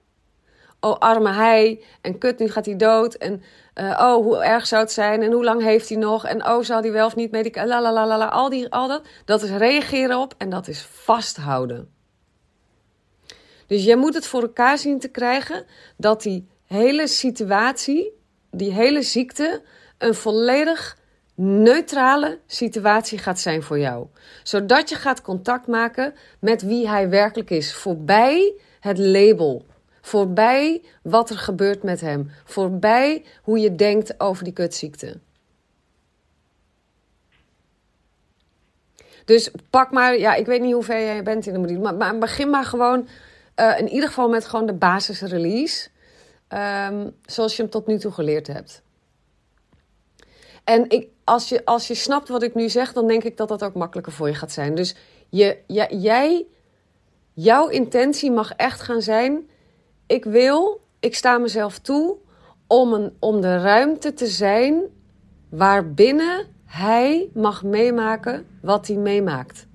oh 0.80 0.99
arme 0.99 1.32
hij 1.32 1.82
en 2.00 2.18
kut, 2.18 2.38
nu 2.38 2.49
gaat 2.49 2.66
hij 2.66 2.76
dood 2.76 3.14
en 3.14 3.42
uh, 3.75 3.99
oh 4.00 4.25
hoe 4.25 4.44
erg 4.44 4.66
zou 4.66 4.82
het 4.82 4.92
zijn 4.92 5.23
en 5.23 5.32
hoe 5.32 5.44
lang 5.44 5.62
heeft 5.62 5.88
hij 5.88 5.99
nog 5.99 6.26
en 6.26 6.47
oh 6.47 6.62
zal 6.62 6.80
hij 6.80 6.92
wel 6.92 7.06
of 7.06 7.16
niet 7.16 7.30
medicatie, 7.30 7.68
la 7.68 7.92
la 7.92 8.06
la 8.06 8.18
la, 8.18 8.26
al, 8.26 8.49
die, 8.49 8.73
al 8.73 8.88
dat, 8.88 9.02
dat 9.25 9.42
is 9.42 9.50
reageren 9.50 10.18
op 10.18 10.35
en 10.38 10.50
dat 10.50 10.68
is 10.68 10.80
vasthouden. 10.82 11.92
Dus 13.66 13.85
jij 13.85 13.97
moet 13.97 14.14
het 14.14 14.26
voor 14.26 14.42
elkaar 14.42 14.78
zien 14.78 14.99
te 14.99 15.08
krijgen 15.08 15.64
dat 15.97 16.23
die 16.23 16.49
hele 16.66 17.06
situatie, 17.06 18.12
die 18.50 18.73
hele 18.73 19.02
ziekte, 19.02 19.62
een 19.99 20.14
volledig 20.14 20.99
neutrale 21.35 22.38
situatie 22.47 23.18
gaat 23.18 23.38
zijn 23.38 23.62
voor 23.62 23.78
jou. 23.78 24.06
Zodat 24.42 24.88
je 24.88 24.94
gaat 24.94 25.23
contact 25.23 25.66
maken 25.66 26.14
met 26.40 26.62
wie 26.62 26.88
hij 26.88 27.08
werkelijk 27.08 27.50
is. 27.50 27.75
Voorbij 27.75 28.54
het 28.80 28.99
label. 28.99 29.66
Voorbij 30.09 30.83
wat 31.03 31.31
er 31.31 31.38
gebeurt 31.38 31.83
met 31.83 32.00
hem. 32.00 32.31
Voorbij 32.45 33.25
hoe 33.43 33.59
je 33.59 33.75
denkt 33.75 34.21
over 34.21 34.45
die 34.45 34.53
kutziekte. 34.53 35.19
Dus 39.25 39.50
pak 39.71 39.91
maar, 39.91 40.19
ja, 40.19 40.35
ik 40.35 40.47
weet 40.47 40.61
niet 40.61 40.73
hoe 40.73 40.83
ver 40.83 41.00
jij 41.00 41.23
bent 41.23 41.47
in 41.47 41.53
de 41.53 41.59
module, 41.59 41.79
maar, 41.79 41.95
maar 41.95 42.19
begin 42.19 42.50
maar 42.50 42.65
gewoon 42.65 43.09
uh, 43.57 43.79
in 43.79 43.88
ieder 43.88 44.09
geval 44.09 44.29
met 44.29 44.47
gewoon 44.47 44.67
de 44.67 44.73
basisrelease. 44.73 45.88
Um, 46.49 47.17
zoals 47.27 47.57
je 47.57 47.62
hem 47.62 47.71
tot 47.71 47.87
nu 47.87 47.99
toe 47.99 48.12
geleerd 48.12 48.47
hebt. 48.47 48.83
En 50.65 50.91
ik, 50.91 51.09
als, 51.25 51.49
je, 51.49 51.65
als 51.65 51.87
je 51.87 51.95
snapt 51.95 52.29
wat 52.29 52.43
ik 52.43 52.55
nu 52.55 52.69
zeg, 52.69 52.93
dan 52.93 53.07
denk 53.07 53.25
ik 53.25 53.37
dat 53.37 53.49
dat 53.49 53.65
ook 53.65 53.75
makkelijker 53.75 54.12
voor 54.12 54.29
je 54.29 54.35
gaat 54.35 54.53
zijn. 54.53 54.75
Dus 54.75 54.95
je, 55.29 55.59
jij, 55.97 56.47
jouw 57.33 57.69
intentie 57.69 58.31
mag 58.31 58.53
echt 58.53 58.81
gaan 58.81 59.03
zijn: 59.03 59.49
ik 60.09 60.25
wil, 60.25 60.81
ik 61.00 61.15
sta 61.15 61.38
mezelf 61.38 61.79
toe 61.79 62.17
om, 62.67 62.93
een, 62.93 63.17
om 63.19 63.41
de 63.41 63.59
ruimte 63.59 64.15
te 64.15 64.27
zijn 64.27 64.83
waarbinnen 65.49 66.47
hij 66.65 67.31
mag 67.35 67.62
meemaken 67.62 68.47
wat 68.62 68.87
hij 68.87 68.97
meemaakt. 68.97 69.67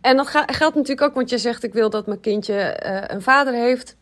En 0.00 0.16
dat 0.16 0.26
geldt 0.28 0.74
natuurlijk 0.74 1.00
ook, 1.00 1.14
want 1.14 1.30
je 1.30 1.38
zegt: 1.38 1.62
ik 1.62 1.72
wil 1.72 1.90
dat 1.90 2.06
mijn 2.06 2.20
kindje 2.20 2.82
uh, 2.86 3.02
een 3.06 3.22
vader 3.22 3.54
heeft 3.54 3.96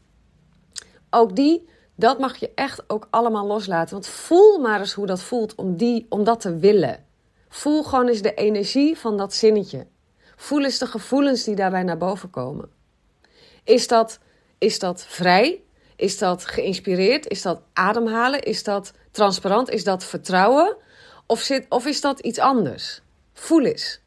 ook 1.10 1.36
die, 1.36 1.68
dat 1.94 2.18
mag 2.18 2.36
je 2.36 2.50
echt 2.54 2.90
ook 2.90 3.06
allemaal 3.10 3.46
loslaten. 3.46 3.94
Want 3.94 4.06
voel 4.06 4.58
maar 4.58 4.80
eens 4.80 4.92
hoe 4.92 5.06
dat 5.06 5.22
voelt 5.22 5.54
om, 5.54 5.76
die, 5.76 6.06
om 6.08 6.24
dat 6.24 6.40
te 6.40 6.58
willen. 6.58 7.04
Voel 7.48 7.82
gewoon 7.82 8.08
eens 8.08 8.22
de 8.22 8.34
energie 8.34 8.98
van 8.98 9.16
dat 9.16 9.34
zinnetje. 9.34 9.86
Voel 10.36 10.64
eens 10.64 10.78
de 10.78 10.86
gevoelens 10.86 11.44
die 11.44 11.54
daarbij 11.54 11.82
naar 11.82 11.96
boven 11.96 12.30
komen. 12.30 12.68
Is 13.64 13.88
dat, 13.88 14.18
is 14.58 14.78
dat 14.78 15.04
vrij? 15.08 15.62
Is 15.96 16.18
dat 16.18 16.44
geïnspireerd? 16.44 17.28
Is 17.28 17.42
dat 17.42 17.62
ademhalen? 17.72 18.42
Is 18.42 18.62
dat 18.62 18.92
transparant? 19.10 19.70
Is 19.70 19.84
dat 19.84 20.04
vertrouwen? 20.04 20.76
Of, 21.26 21.40
zit, 21.40 21.66
of 21.68 21.86
is 21.86 22.00
dat 22.00 22.20
iets 22.20 22.38
anders? 22.38 23.02
Voel 23.32 23.62
eens. 23.64 24.00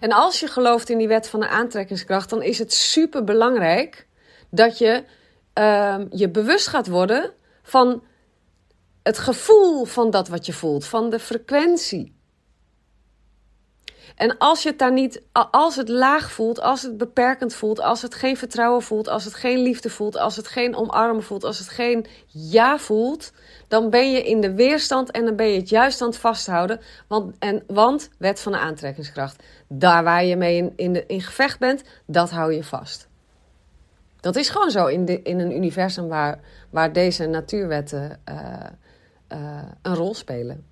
En 0.00 0.12
als 0.12 0.40
je 0.40 0.46
gelooft 0.46 0.88
in 0.88 0.98
die 0.98 1.08
wet 1.08 1.28
van 1.28 1.40
de 1.40 1.48
aantrekkingskracht, 1.48 2.30
dan 2.30 2.42
is 2.42 2.58
het 2.58 2.72
super 2.72 3.24
belangrijk 3.24 4.06
dat 4.50 4.78
je 4.78 5.04
uh, 5.58 5.98
je 6.10 6.30
bewust 6.30 6.66
gaat 6.66 6.88
worden 6.88 7.32
van 7.62 8.02
het 9.02 9.18
gevoel 9.18 9.84
van 9.84 10.10
dat 10.10 10.28
wat 10.28 10.46
je 10.46 10.52
voelt, 10.52 10.84
van 10.84 11.10
de 11.10 11.18
frequentie. 11.18 12.14
En 14.16 14.38
als 14.38 14.62
je 14.62 14.68
het 14.68 14.78
daar 14.78 14.92
niet, 14.92 15.22
als 15.50 15.76
het 15.76 15.88
laag 15.88 16.32
voelt, 16.32 16.60
als 16.60 16.82
het 16.82 16.96
beperkend 16.96 17.54
voelt, 17.54 17.80
als 17.80 18.02
het 18.02 18.14
geen 18.14 18.36
vertrouwen 18.36 18.82
voelt, 18.82 19.08
als 19.08 19.24
het 19.24 19.34
geen 19.34 19.58
liefde 19.58 19.90
voelt, 19.90 20.16
als 20.16 20.36
het 20.36 20.48
geen 20.48 20.76
omarmen 20.76 21.22
voelt, 21.22 21.44
als 21.44 21.58
het 21.58 21.68
geen 21.68 22.06
ja 22.26 22.78
voelt, 22.78 23.32
dan 23.68 23.90
ben 23.90 24.12
je 24.12 24.22
in 24.22 24.40
de 24.40 24.54
weerstand 24.54 25.10
en 25.10 25.24
dan 25.24 25.36
ben 25.36 25.46
je 25.46 25.58
het 25.58 25.68
juist 25.68 26.00
aan 26.00 26.08
het 26.08 26.16
vasthouden. 26.16 26.80
Want, 27.06 27.34
en, 27.38 27.62
want 27.66 28.10
wet 28.18 28.40
van 28.40 28.52
de 28.52 28.58
aantrekkingskracht, 28.58 29.42
daar 29.68 30.04
waar 30.04 30.24
je 30.24 30.36
mee 30.36 30.72
in, 30.76 31.08
in, 31.08 31.20
gevecht 31.20 31.58
bent, 31.58 31.82
dat 32.06 32.30
hou 32.30 32.52
je 32.52 32.64
vast. 32.64 33.08
Dat 34.20 34.36
is 34.36 34.48
gewoon 34.48 34.70
zo 34.70 34.86
in, 34.86 35.04
de, 35.04 35.22
in 35.22 35.38
een 35.38 35.56
universum 35.56 36.08
waar, 36.08 36.40
waar 36.70 36.92
deze 36.92 37.26
natuurwetten 37.26 38.20
uh, 38.28 38.36
uh, 39.32 39.62
een 39.82 39.94
rol 39.94 40.14
spelen. 40.14 40.71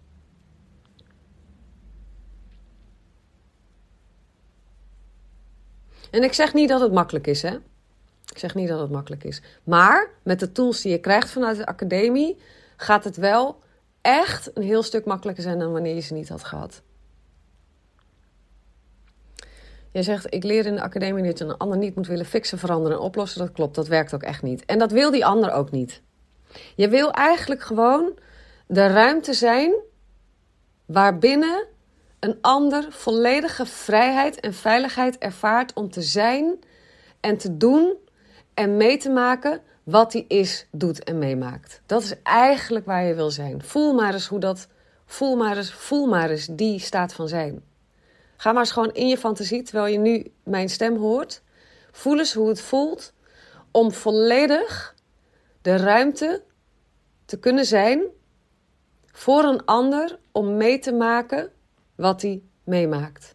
En 6.10 6.22
ik 6.22 6.32
zeg 6.32 6.54
niet 6.54 6.68
dat 6.68 6.80
het 6.80 6.92
makkelijk 6.92 7.26
is, 7.26 7.42
hè? 7.42 7.54
Ik 8.30 8.38
zeg 8.38 8.54
niet 8.54 8.68
dat 8.68 8.80
het 8.80 8.90
makkelijk 8.90 9.24
is. 9.24 9.42
Maar 9.64 10.10
met 10.22 10.40
de 10.40 10.52
tools 10.52 10.80
die 10.80 10.92
je 10.92 10.98
krijgt 10.98 11.30
vanuit 11.30 11.56
de 11.56 11.66
academie 11.66 12.36
gaat 12.76 13.04
het 13.04 13.16
wel 13.16 13.58
echt 14.00 14.56
een 14.56 14.62
heel 14.62 14.82
stuk 14.82 15.04
makkelijker 15.04 15.42
zijn 15.42 15.58
dan 15.58 15.72
wanneer 15.72 15.94
je 15.94 16.00
ze 16.00 16.14
niet 16.14 16.28
had 16.28 16.44
gehad. 16.44 16.82
Jij 19.92 20.02
zegt, 20.02 20.34
ik 20.34 20.44
leer 20.44 20.66
in 20.66 20.74
de 20.74 20.82
academie 20.82 21.24
dat 21.24 21.38
je 21.38 21.44
een 21.44 21.56
ander 21.56 21.78
niet 21.78 21.94
moet 21.94 22.06
willen 22.06 22.26
fixen, 22.26 22.58
veranderen 22.58 22.98
en 22.98 23.02
oplossen. 23.02 23.40
Dat 23.40 23.52
klopt, 23.52 23.74
dat 23.74 23.88
werkt 23.88 24.14
ook 24.14 24.22
echt 24.22 24.42
niet. 24.42 24.64
En 24.64 24.78
dat 24.78 24.92
wil 24.92 25.10
die 25.10 25.26
ander 25.26 25.52
ook 25.52 25.70
niet. 25.70 26.02
Je 26.76 26.88
wil 26.88 27.10
eigenlijk 27.12 27.62
gewoon 27.62 28.12
de 28.66 28.86
ruimte 28.86 29.32
zijn 29.32 29.72
waarbinnen 30.86 31.66
een 32.20 32.38
ander 32.40 32.86
volledige 32.92 33.66
vrijheid 33.66 34.40
en 34.40 34.54
veiligheid 34.54 35.18
ervaart 35.18 35.72
om 35.72 35.90
te 35.90 36.02
zijn 36.02 36.58
en 37.20 37.36
te 37.36 37.56
doen 37.56 37.96
en 38.54 38.76
mee 38.76 38.96
te 38.96 39.10
maken 39.10 39.60
wat 39.82 40.12
hij 40.12 40.24
is, 40.28 40.66
doet 40.70 41.04
en 41.04 41.18
meemaakt. 41.18 41.82
Dat 41.86 42.02
is 42.02 42.14
eigenlijk 42.22 42.86
waar 42.86 43.04
je 43.04 43.14
wil 43.14 43.30
zijn. 43.30 43.62
Voel 43.62 43.94
maar 43.94 44.12
eens 44.12 44.26
hoe 44.26 44.40
dat, 44.40 44.68
voel 45.06 45.36
maar 45.36 45.56
eens, 45.56 45.72
voel 45.72 46.06
maar 46.06 46.30
eens 46.30 46.46
die 46.46 46.78
staat 46.78 47.12
van 47.12 47.28
zijn. 47.28 47.62
Ga 48.36 48.52
maar 48.52 48.60
eens 48.60 48.72
gewoon 48.72 48.92
in 48.92 49.08
je 49.08 49.18
fantasie, 49.18 49.62
terwijl 49.62 49.92
je 49.92 49.98
nu 49.98 50.32
mijn 50.42 50.68
stem 50.68 50.96
hoort. 50.96 51.42
Voel 51.92 52.18
eens 52.18 52.34
hoe 52.34 52.48
het 52.48 52.60
voelt 52.60 53.12
om 53.70 53.92
volledig 53.92 54.94
de 55.62 55.76
ruimte 55.76 56.42
te 57.24 57.38
kunnen 57.38 57.64
zijn 57.64 58.02
voor 59.12 59.44
een 59.44 59.64
ander 59.64 60.18
om 60.32 60.56
mee 60.56 60.78
te 60.78 60.92
maken 60.92 61.52
wat 62.00 62.22
hij 62.22 62.42
meemaakt. 62.64 63.34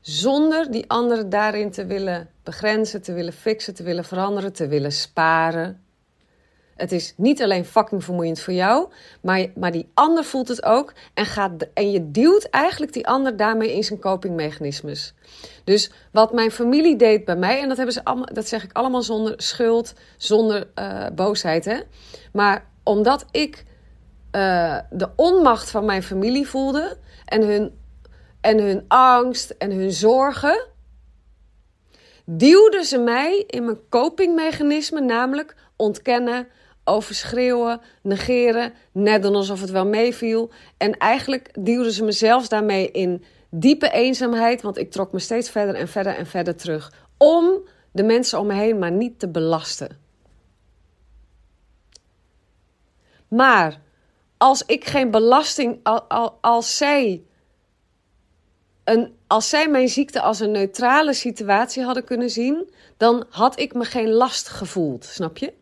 Zonder 0.00 0.70
die 0.70 0.90
ander 0.90 1.28
daarin 1.28 1.70
te 1.70 1.86
willen 1.86 2.28
begrenzen, 2.42 3.02
te 3.02 3.12
willen 3.12 3.32
fixen, 3.32 3.74
te 3.74 3.82
willen 3.82 4.04
veranderen, 4.04 4.52
te 4.52 4.68
willen 4.68 4.92
sparen. 4.92 5.84
Het 6.76 6.92
is 6.92 7.14
niet 7.16 7.42
alleen 7.42 7.64
fucking 7.64 8.04
vermoeiend 8.04 8.40
voor 8.40 8.52
jou, 8.52 8.88
maar, 9.22 9.46
maar 9.54 9.72
die 9.72 9.90
ander 9.94 10.24
voelt 10.24 10.48
het 10.48 10.64
ook. 10.64 10.92
En, 11.14 11.26
gaat, 11.26 11.66
en 11.74 11.90
je 11.90 12.10
duwt 12.10 12.44
eigenlijk 12.44 12.92
die 12.92 13.06
ander 13.06 13.36
daarmee 13.36 13.74
in 13.74 13.84
zijn 13.84 13.98
copingmechanismes. 13.98 15.14
Dus 15.64 15.90
wat 16.12 16.32
mijn 16.32 16.50
familie 16.50 16.96
deed 16.96 17.24
bij 17.24 17.36
mij, 17.36 17.60
en 17.60 17.68
dat, 17.68 17.76
hebben 17.76 17.94
ze 17.94 18.04
allemaal, 18.04 18.28
dat 18.32 18.48
zeg 18.48 18.64
ik 18.64 18.72
allemaal 18.72 19.02
zonder 19.02 19.34
schuld, 19.36 19.94
zonder 20.16 20.68
uh, 20.74 21.06
boosheid. 21.14 21.64
Hè? 21.64 21.80
Maar 22.32 22.66
omdat 22.82 23.24
ik 23.30 23.64
uh, 24.32 24.78
de 24.90 25.08
onmacht 25.16 25.70
van 25.70 25.84
mijn 25.84 26.02
familie 26.02 26.46
voelde 26.46 26.96
en 27.26 27.42
hun, 27.42 27.78
en 28.40 28.58
hun 28.58 28.84
angst 28.88 29.50
en 29.50 29.70
hun 29.70 29.92
zorgen, 29.92 30.66
duwden 32.24 32.84
ze 32.84 32.98
mij 32.98 33.44
in 33.46 33.64
mijn 33.64 33.88
copingmechanisme, 33.88 35.00
namelijk 35.00 35.54
ontkennen, 35.76 36.48
overschreeuwen, 36.84 37.80
negeren, 38.02 38.72
net 38.92 39.24
alsof 39.24 39.60
het 39.60 39.70
wel 39.70 39.86
meeviel. 39.86 40.50
En 40.76 40.92
eigenlijk 40.92 41.50
duwden 41.64 41.92
ze 41.92 42.04
mezelf 42.04 42.48
daarmee 42.48 42.90
in 42.90 43.24
diepe 43.50 43.90
eenzaamheid, 43.90 44.62
want 44.62 44.78
ik 44.78 44.90
trok 44.90 45.12
me 45.12 45.18
steeds 45.18 45.50
verder 45.50 45.74
en 45.74 45.88
verder 45.88 46.14
en 46.14 46.26
verder 46.26 46.56
terug. 46.56 46.92
Om 47.16 47.60
de 47.92 48.02
mensen 48.02 48.38
om 48.38 48.46
me 48.46 48.54
heen 48.54 48.78
maar 48.78 48.92
niet 48.92 49.18
te 49.18 49.28
belasten. 49.28 49.98
Maar 53.28 53.80
als 54.36 54.62
ik 54.66 54.84
geen 54.84 55.10
belasting, 55.10 55.80
als 56.40 56.76
zij, 56.76 57.22
een, 58.84 59.14
als 59.26 59.48
zij 59.48 59.68
mijn 59.68 59.88
ziekte 59.88 60.20
als 60.20 60.40
een 60.40 60.50
neutrale 60.50 61.12
situatie 61.12 61.82
hadden 61.82 62.04
kunnen 62.04 62.30
zien, 62.30 62.70
dan 62.96 63.26
had 63.30 63.58
ik 63.58 63.74
me 63.74 63.84
geen 63.84 64.10
last 64.10 64.48
gevoeld, 64.48 65.04
snap 65.04 65.36
je? 65.36 65.52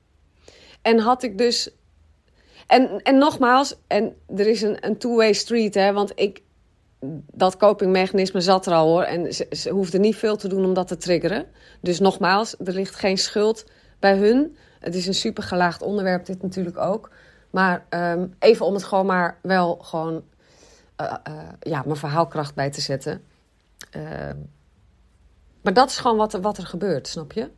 En 0.82 0.98
had 0.98 1.22
ik 1.22 1.38
dus. 1.38 1.70
En, 2.66 3.02
en 3.02 3.18
nogmaals, 3.18 3.74
en 3.86 4.16
er 4.36 4.46
is 4.46 4.62
een, 4.62 4.86
een 4.86 4.98
two-way 4.98 5.32
street, 5.32 5.74
hè, 5.74 5.92
want 5.92 6.12
ik, 6.14 6.42
dat 7.32 7.56
copingmechanisme 7.56 8.40
zat 8.40 8.66
er 8.66 8.72
al 8.72 8.86
hoor. 8.88 9.02
En 9.02 9.34
ze, 9.34 9.46
ze 9.50 9.70
hoefde 9.70 9.98
niet 9.98 10.16
veel 10.16 10.36
te 10.36 10.48
doen 10.48 10.64
om 10.64 10.74
dat 10.74 10.88
te 10.88 10.96
triggeren. 10.96 11.46
Dus 11.80 12.00
nogmaals, 12.00 12.54
er 12.64 12.72
ligt 12.72 12.94
geen 12.94 13.18
schuld 13.18 13.64
bij 13.98 14.16
hun. 14.16 14.56
Het 14.80 14.94
is 14.94 15.06
een 15.06 15.14
super 15.14 15.42
gelaagd 15.42 15.82
onderwerp, 15.82 16.26
dit 16.26 16.42
natuurlijk 16.42 16.78
ook. 16.78 17.10
Maar 17.54 17.86
um, 17.90 18.34
even 18.38 18.66
om 18.66 18.74
het 18.74 18.84
gewoon 18.84 19.06
maar 19.06 19.38
wel 19.42 19.76
gewoon 19.76 20.24
uh, 21.00 21.14
uh, 21.28 21.42
ja, 21.60 21.82
mijn 21.84 21.96
verhaalkracht 21.96 22.54
bij 22.54 22.70
te 22.70 22.80
zetten. 22.80 23.24
Uh, 23.96 24.30
maar 25.60 25.72
dat 25.72 25.90
is 25.90 25.98
gewoon 25.98 26.16
wat, 26.16 26.32
wat 26.32 26.58
er 26.58 26.66
gebeurt, 26.66 27.08
snap 27.08 27.32
je? 27.32 27.50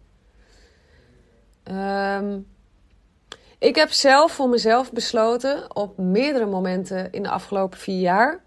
Um, 1.73 2.47
ik 3.59 3.75
heb 3.75 3.91
zelf 3.91 4.33
voor 4.33 4.49
mezelf 4.49 4.93
besloten 4.93 5.77
op 5.77 5.99
meerdere 5.99 6.47
momenten 6.47 7.13
in 7.13 7.23
de 7.23 7.31
afgelopen 7.31 7.79
vier 7.79 8.01
jaar 8.01 8.41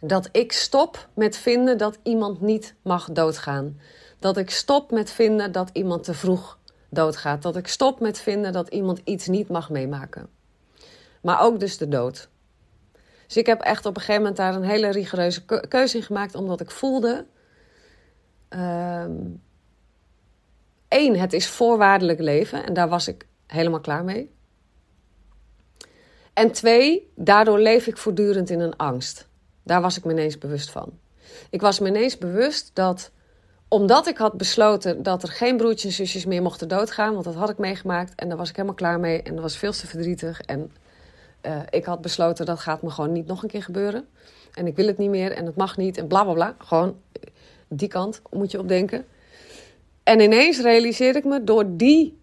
dat 0.00 0.28
ik 0.32 0.52
stop 0.52 1.08
met 1.14 1.36
vinden 1.36 1.78
dat 1.78 1.98
iemand 2.02 2.40
niet 2.40 2.74
mag 2.82 3.08
doodgaan. 3.12 3.80
Dat 4.18 4.36
ik 4.36 4.50
stop 4.50 4.90
met 4.90 5.10
vinden 5.10 5.52
dat 5.52 5.70
iemand 5.72 6.04
te 6.04 6.14
vroeg 6.14 6.58
doodgaat. 6.88 7.42
Dat 7.42 7.56
ik 7.56 7.66
stop 7.66 8.00
met 8.00 8.20
vinden 8.20 8.52
dat 8.52 8.68
iemand 8.68 9.00
iets 9.04 9.26
niet 9.26 9.48
mag 9.48 9.70
meemaken. 9.70 10.38
Maar 11.20 11.40
ook 11.40 11.60
dus 11.60 11.78
de 11.78 11.88
dood. 11.88 12.28
Dus 13.26 13.36
ik 13.36 13.46
heb 13.46 13.60
echt 13.60 13.86
op 13.86 13.94
een 13.94 14.00
gegeven 14.00 14.20
moment 14.20 14.38
daar 14.38 14.54
een 14.54 14.62
hele 14.62 14.90
rigoureuze 14.90 15.44
keuze 15.68 15.96
in 15.96 16.02
gemaakt, 16.02 16.34
omdat 16.34 16.60
ik 16.60 16.70
voelde. 16.70 17.26
Eén, 18.48 19.40
ehm, 20.88 21.14
het 21.14 21.32
is 21.32 21.48
voorwaardelijk 21.48 22.20
leven 22.20 22.66
en 22.66 22.72
daar 22.72 22.88
was 22.88 23.08
ik 23.08 23.26
helemaal 23.46 23.80
klaar 23.80 24.04
mee. 24.04 24.30
En 26.32 26.50
twee, 26.50 27.12
daardoor 27.16 27.58
leef 27.58 27.86
ik 27.86 27.96
voortdurend 27.96 28.50
in 28.50 28.60
een 28.60 28.76
angst. 28.76 29.28
Daar 29.62 29.80
was 29.80 29.96
ik 29.96 30.04
me 30.04 30.12
ineens 30.12 30.38
bewust 30.38 30.70
van. 30.70 30.98
Ik 31.50 31.60
was 31.60 31.78
me 31.78 31.88
ineens 31.88 32.18
bewust 32.18 32.70
dat, 32.74 33.10
omdat 33.68 34.06
ik 34.06 34.16
had 34.16 34.36
besloten 34.36 35.02
dat 35.02 35.22
er 35.22 35.28
geen 35.28 35.56
broertjes 35.56 35.98
en 35.98 36.06
zusjes 36.06 36.24
meer 36.24 36.42
mochten 36.42 36.68
doodgaan, 36.68 37.12
want 37.12 37.24
dat 37.24 37.34
had 37.34 37.50
ik 37.50 37.58
meegemaakt 37.58 38.14
en 38.14 38.28
daar 38.28 38.38
was 38.38 38.48
ik 38.48 38.56
helemaal 38.56 38.76
klaar 38.76 39.00
mee 39.00 39.22
en 39.22 39.34
dat 39.34 39.42
was 39.42 39.56
veel 39.56 39.72
te 39.72 39.86
verdrietig. 39.86 40.40
En 40.40 40.72
uh, 41.46 41.60
ik 41.70 41.84
had 41.84 42.00
besloten 42.00 42.46
dat 42.46 42.60
gaat 42.60 42.82
me 42.82 42.90
gewoon 42.90 43.12
niet 43.12 43.26
nog 43.26 43.42
een 43.42 43.48
keer 43.48 43.62
gebeuren. 43.62 44.08
En 44.54 44.66
ik 44.66 44.76
wil 44.76 44.86
het 44.86 44.98
niet 44.98 45.10
meer 45.10 45.32
en 45.32 45.46
het 45.46 45.56
mag 45.56 45.76
niet 45.76 45.96
en 45.96 46.06
bla 46.06 46.24
bla 46.24 46.32
bla. 46.32 46.54
Gewoon 46.58 46.96
die 47.68 47.88
kant 47.88 48.22
moet 48.30 48.50
je 48.50 48.58
op 48.58 48.68
denken. 48.68 49.04
En 50.02 50.20
ineens 50.20 50.60
realiseerde 50.60 51.18
ik 51.18 51.24
me 51.24 51.44
door 51.44 51.76
die 51.76 52.18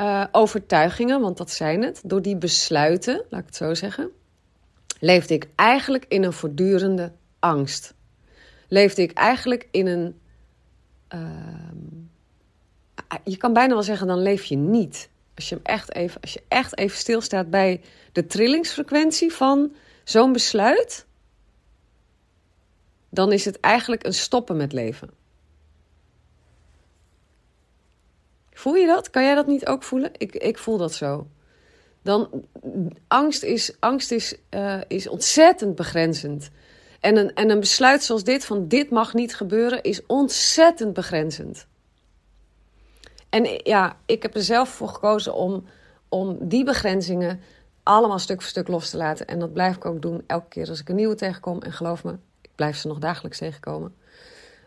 uh, 0.00 0.24
overtuigingen, 0.32 1.20
want 1.20 1.36
dat 1.36 1.50
zijn 1.50 1.82
het, 1.82 2.00
door 2.04 2.22
die 2.22 2.36
besluiten, 2.36 3.24
laat 3.30 3.40
ik 3.40 3.46
het 3.46 3.56
zo 3.56 3.74
zeggen, 3.74 4.10
leefde 5.00 5.34
ik 5.34 5.48
eigenlijk 5.54 6.04
in 6.08 6.24
een 6.24 6.32
voortdurende 6.32 7.12
angst. 7.38 7.94
Leefde 8.68 9.02
ik 9.02 9.12
eigenlijk 9.12 9.68
in 9.70 9.86
een. 9.86 10.20
Uh, 11.14 11.20
je 13.24 13.36
kan 13.36 13.52
bijna 13.52 13.74
wel 13.74 13.82
zeggen, 13.82 14.06
dan 14.06 14.22
leef 14.22 14.44
je 14.44 14.56
niet. 14.56 15.08
Als 15.36 15.48
je, 15.48 15.54
hem 15.54 15.64
echt 15.64 15.94
even, 15.94 16.20
als 16.20 16.32
je 16.32 16.42
echt 16.48 16.78
even 16.78 16.96
stilstaat 16.96 17.50
bij 17.50 17.80
de 18.12 18.26
trillingsfrequentie 18.26 19.32
van 19.32 19.74
zo'n 20.04 20.32
besluit, 20.32 21.06
dan 23.08 23.32
is 23.32 23.44
het 23.44 23.60
eigenlijk 23.60 24.04
een 24.04 24.14
stoppen 24.14 24.56
met 24.56 24.72
leven. 24.72 25.10
Voel 28.52 28.74
je 28.74 28.86
dat? 28.86 29.10
Kan 29.10 29.22
jij 29.22 29.34
dat 29.34 29.46
niet 29.46 29.66
ook 29.66 29.82
voelen? 29.82 30.10
Ik, 30.16 30.34
ik 30.34 30.58
voel 30.58 30.76
dat 30.76 30.94
zo. 30.94 31.26
Dan, 32.02 32.44
angst 33.08 33.42
is, 33.42 33.76
angst 33.80 34.10
is, 34.10 34.36
uh, 34.50 34.80
is 34.88 35.08
ontzettend 35.08 35.74
begrenzend. 35.74 36.50
En 37.00 37.16
een, 37.16 37.34
en 37.34 37.50
een 37.50 37.60
besluit 37.60 38.02
zoals 38.02 38.24
dit, 38.24 38.44
van 38.44 38.68
dit 38.68 38.90
mag 38.90 39.14
niet 39.14 39.34
gebeuren, 39.34 39.82
is 39.82 40.06
ontzettend 40.06 40.92
begrenzend. 40.92 41.66
En 43.36 43.60
ja, 43.62 43.96
ik 44.06 44.22
heb 44.22 44.34
er 44.34 44.42
zelf 44.42 44.68
voor 44.68 44.88
gekozen 44.88 45.34
om, 45.34 45.64
om 46.08 46.36
die 46.40 46.64
begrenzingen 46.64 47.40
allemaal 47.82 48.18
stuk 48.18 48.40
voor 48.40 48.50
stuk 48.50 48.68
los 48.68 48.90
te 48.90 48.96
laten. 48.96 49.26
En 49.26 49.38
dat 49.38 49.52
blijf 49.52 49.76
ik 49.76 49.84
ook 49.84 50.02
doen 50.02 50.22
elke 50.26 50.48
keer 50.48 50.68
als 50.68 50.80
ik 50.80 50.88
een 50.88 50.94
nieuwe 50.94 51.14
tegenkom. 51.14 51.62
En 51.62 51.72
geloof 51.72 52.04
me, 52.04 52.16
ik 52.40 52.50
blijf 52.54 52.76
ze 52.76 52.88
nog 52.88 52.98
dagelijks 52.98 53.38
tegenkomen. 53.38 53.94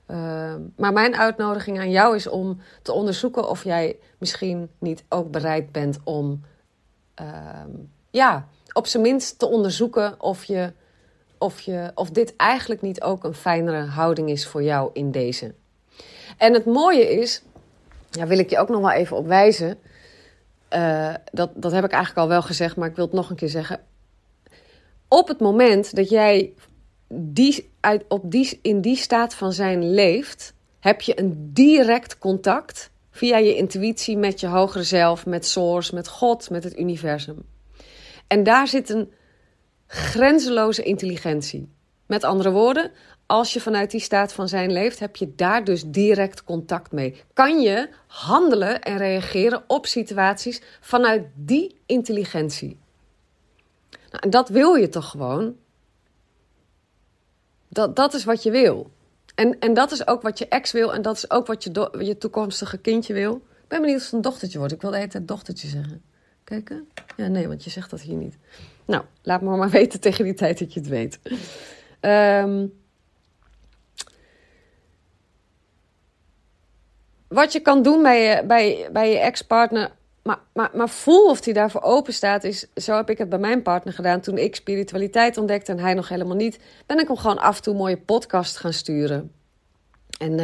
Uh, 0.08 0.56
maar 0.76 0.94
mijn 0.94 1.16
uitnodiging 1.16 1.80
aan 1.80 1.92
jou 1.92 2.16
is 2.16 2.28
om 2.28 2.62
te 2.82 2.92
onderzoeken 2.92 3.50
of 3.50 3.64
jij 3.64 3.98
misschien 4.18 4.70
niet 4.78 5.04
ook 5.10 5.32
bereid 5.32 5.72
bent 5.72 6.00
om, 6.04 6.42
uh, 7.22 7.28
ja, 8.10 8.48
op 8.74 8.88
zijn 8.88 9.04
minst 9.04 9.40
te 9.40 9.48
onderzoeken 9.48 10.22
of, 10.22 10.44
je, 10.44 10.74
of, 11.38 11.60
je, 11.60 11.92
of 11.96 12.10
dit 12.10 12.36
eigenlijk 12.36 12.82
niet 12.82 13.02
ook 13.02 13.24
een 13.24 13.34
fijnere 13.34 13.86
houding 13.86 14.30
is 14.30 14.48
voor 14.48 14.64
jou 14.64 14.90
in 14.94 15.12
deze. 15.12 15.54
En 16.38 16.54
het 16.54 16.66
mooie 16.66 17.10
is, 17.10 17.44
daar 18.10 18.28
wil 18.28 18.39
ik 18.39 18.50
je 18.50 18.60
ook 18.60 18.69
nog 18.69 18.80
wel 18.80 18.91
even 18.91 19.17
op 19.17 19.28
wijzen. 19.28 19.78
Uh, 20.74 21.13
dat, 21.32 21.52
dat 21.56 21.72
heb 21.72 21.84
ik 21.84 21.91
eigenlijk 21.91 22.22
al 22.22 22.28
wel 22.28 22.41
gezegd, 22.41 22.76
maar 22.76 22.89
ik 22.89 22.95
wil 22.95 23.06
het 23.06 23.13
nog 23.13 23.30
een 23.30 23.36
keer 23.36 23.50
zeggen. 23.50 23.82
Op 25.08 25.28
het 25.28 25.39
moment 25.39 25.95
dat 25.95 26.10
jij 26.10 26.54
die, 27.13 27.69
uit, 27.80 28.04
op 28.08 28.32
die, 28.32 28.60
in 28.62 28.82
die 28.82 28.95
staat 28.95 29.34
van 29.34 29.54
zijn 29.54 29.91
leeft, 29.93 30.54
heb 30.80 31.02
je 31.02 31.19
een 31.19 31.50
direct 31.54 32.17
contact 32.17 32.91
via 33.12 33.38
je 33.38 33.56
intuïtie 33.56 34.17
met 34.17 34.39
je 34.39 34.48
hogere 34.48 34.84
zelf, 34.84 35.26
met 35.26 35.45
Source, 35.45 35.95
met 35.95 36.08
God, 36.08 36.50
met 36.50 36.63
het 36.63 36.78
universum. 36.78 37.45
En 38.28 38.43
daar 38.43 38.67
zit 38.67 38.89
een 38.89 39.12
grenzeloze 39.88 40.84
intelligentie. 40.84 41.69
Met 42.06 42.24
andere 42.24 42.52
woorden, 42.52 42.91
als 43.30 43.54
je 43.54 43.62
vanuit 43.62 43.92
die 43.92 44.00
staat 44.00 44.34
van 44.34 44.48
zijn 44.48 44.72
leeft, 44.72 45.00
heb 45.00 45.15
je 45.15 45.36
daar 45.36 45.63
dus 45.63 45.84
direct 45.86 46.44
contact 46.44 46.92
mee. 46.92 47.22
Kan 47.34 47.62
je 47.62 47.89
handelen 48.08 48.82
en 48.82 48.98
reageren 48.98 49.63
op 49.68 49.86
situaties 49.86 50.62
vanuit 50.80 51.28
die 51.36 51.76
intelligentie. 51.86 52.78
Nou, 53.89 54.24
en 54.24 54.30
dat 54.30 54.50
wil 54.50 54.76
je 54.76 54.89
toch 54.89 55.10
gewoon? 55.10 55.56
Dat, 57.68 57.96
dat 57.96 58.13
is 58.13 58.24
wat 58.24 58.44
je 58.44 58.52
wil. 58.52 58.92
En, 59.36 59.60
en 59.60 59.74
dat 59.74 59.92
is 59.92 60.08
ook 60.08 60.22
wat 60.22 60.38
je 60.38 60.48
ex 60.48 60.72
wil. 60.72 60.94
En 60.94 61.02
dat 61.02 61.15
is 61.15 61.32
ook 61.32 61.48
wat 61.48 61.63
je, 61.63 61.89
je 62.00 62.18
toekomstige 62.18 62.78
kindje 62.78 63.13
wil. 63.13 63.36
Ik 63.36 63.68
ben 63.68 63.82
benieuwd 63.82 64.00
of 64.00 64.06
het 64.06 64.13
een 64.13 64.22
dochtertje 64.22 64.58
wordt. 64.58 64.74
Ik 64.74 64.82
wilde 64.82 64.96
de 64.96 65.02
hele 65.02 65.13
tijd 65.13 65.28
dochtertje 65.28 65.68
zeggen. 65.68 66.02
Kijken? 66.44 66.88
Ja, 67.15 67.28
nee, 67.28 67.48
want 67.48 67.63
je 67.63 67.70
zegt 67.70 67.89
dat 67.89 68.02
hier 68.02 68.15
niet. 68.15 68.38
Nou, 68.86 69.04
laat 69.22 69.42
me 69.42 69.58
maar 69.58 69.70
weten 69.80 70.00
tegen 70.00 70.24
die 70.24 70.34
tijd 70.34 70.60
dat 70.60 70.74
je 70.74 70.80
het 70.80 70.89
weet. 70.89 71.20
Um, 72.02 72.79
wat 77.30 77.54
je 77.54 77.60
kan 77.60 77.82
doen 77.82 78.02
bij 78.02 78.24
je, 78.24 78.44
bij, 78.46 78.89
bij 78.92 79.12
je 79.12 79.18
ex-partner. 79.18 79.92
Maar, 80.24 80.39
maar, 80.54 80.70
maar 80.74 80.89
voel 80.89 81.30
of 81.30 81.46
hij 81.46 81.54
daarvoor 81.54 81.82
open 81.82 82.13
staat. 82.13 82.44
Is, 82.44 82.68
zo 82.76 82.96
heb 82.96 83.10
ik 83.10 83.18
het 83.18 83.30
bij 83.30 83.39
mijn 83.39 83.62
partner 83.62 83.94
gedaan. 83.94 84.22
Toen 84.22 84.38
ik 84.38 84.56
spiritualiteit 84.56 85.38
ontdekte 85.38 85.72
en 85.72 85.80
hij 85.80 85.94
nog 85.94 86.10
helemaal 86.10 86.36
niet. 86.36 86.60
Ben 86.86 87.00
ik 87.00 87.08
hem 87.08 87.18
gewoon 87.18 87.39
af 87.39 87.56
en 87.56 87.63
toe 87.63 87.74
mooie 87.74 87.98
podcast 87.98 88.58
gaan 88.58 88.74
sturen. 88.74 89.32
En 90.20 90.39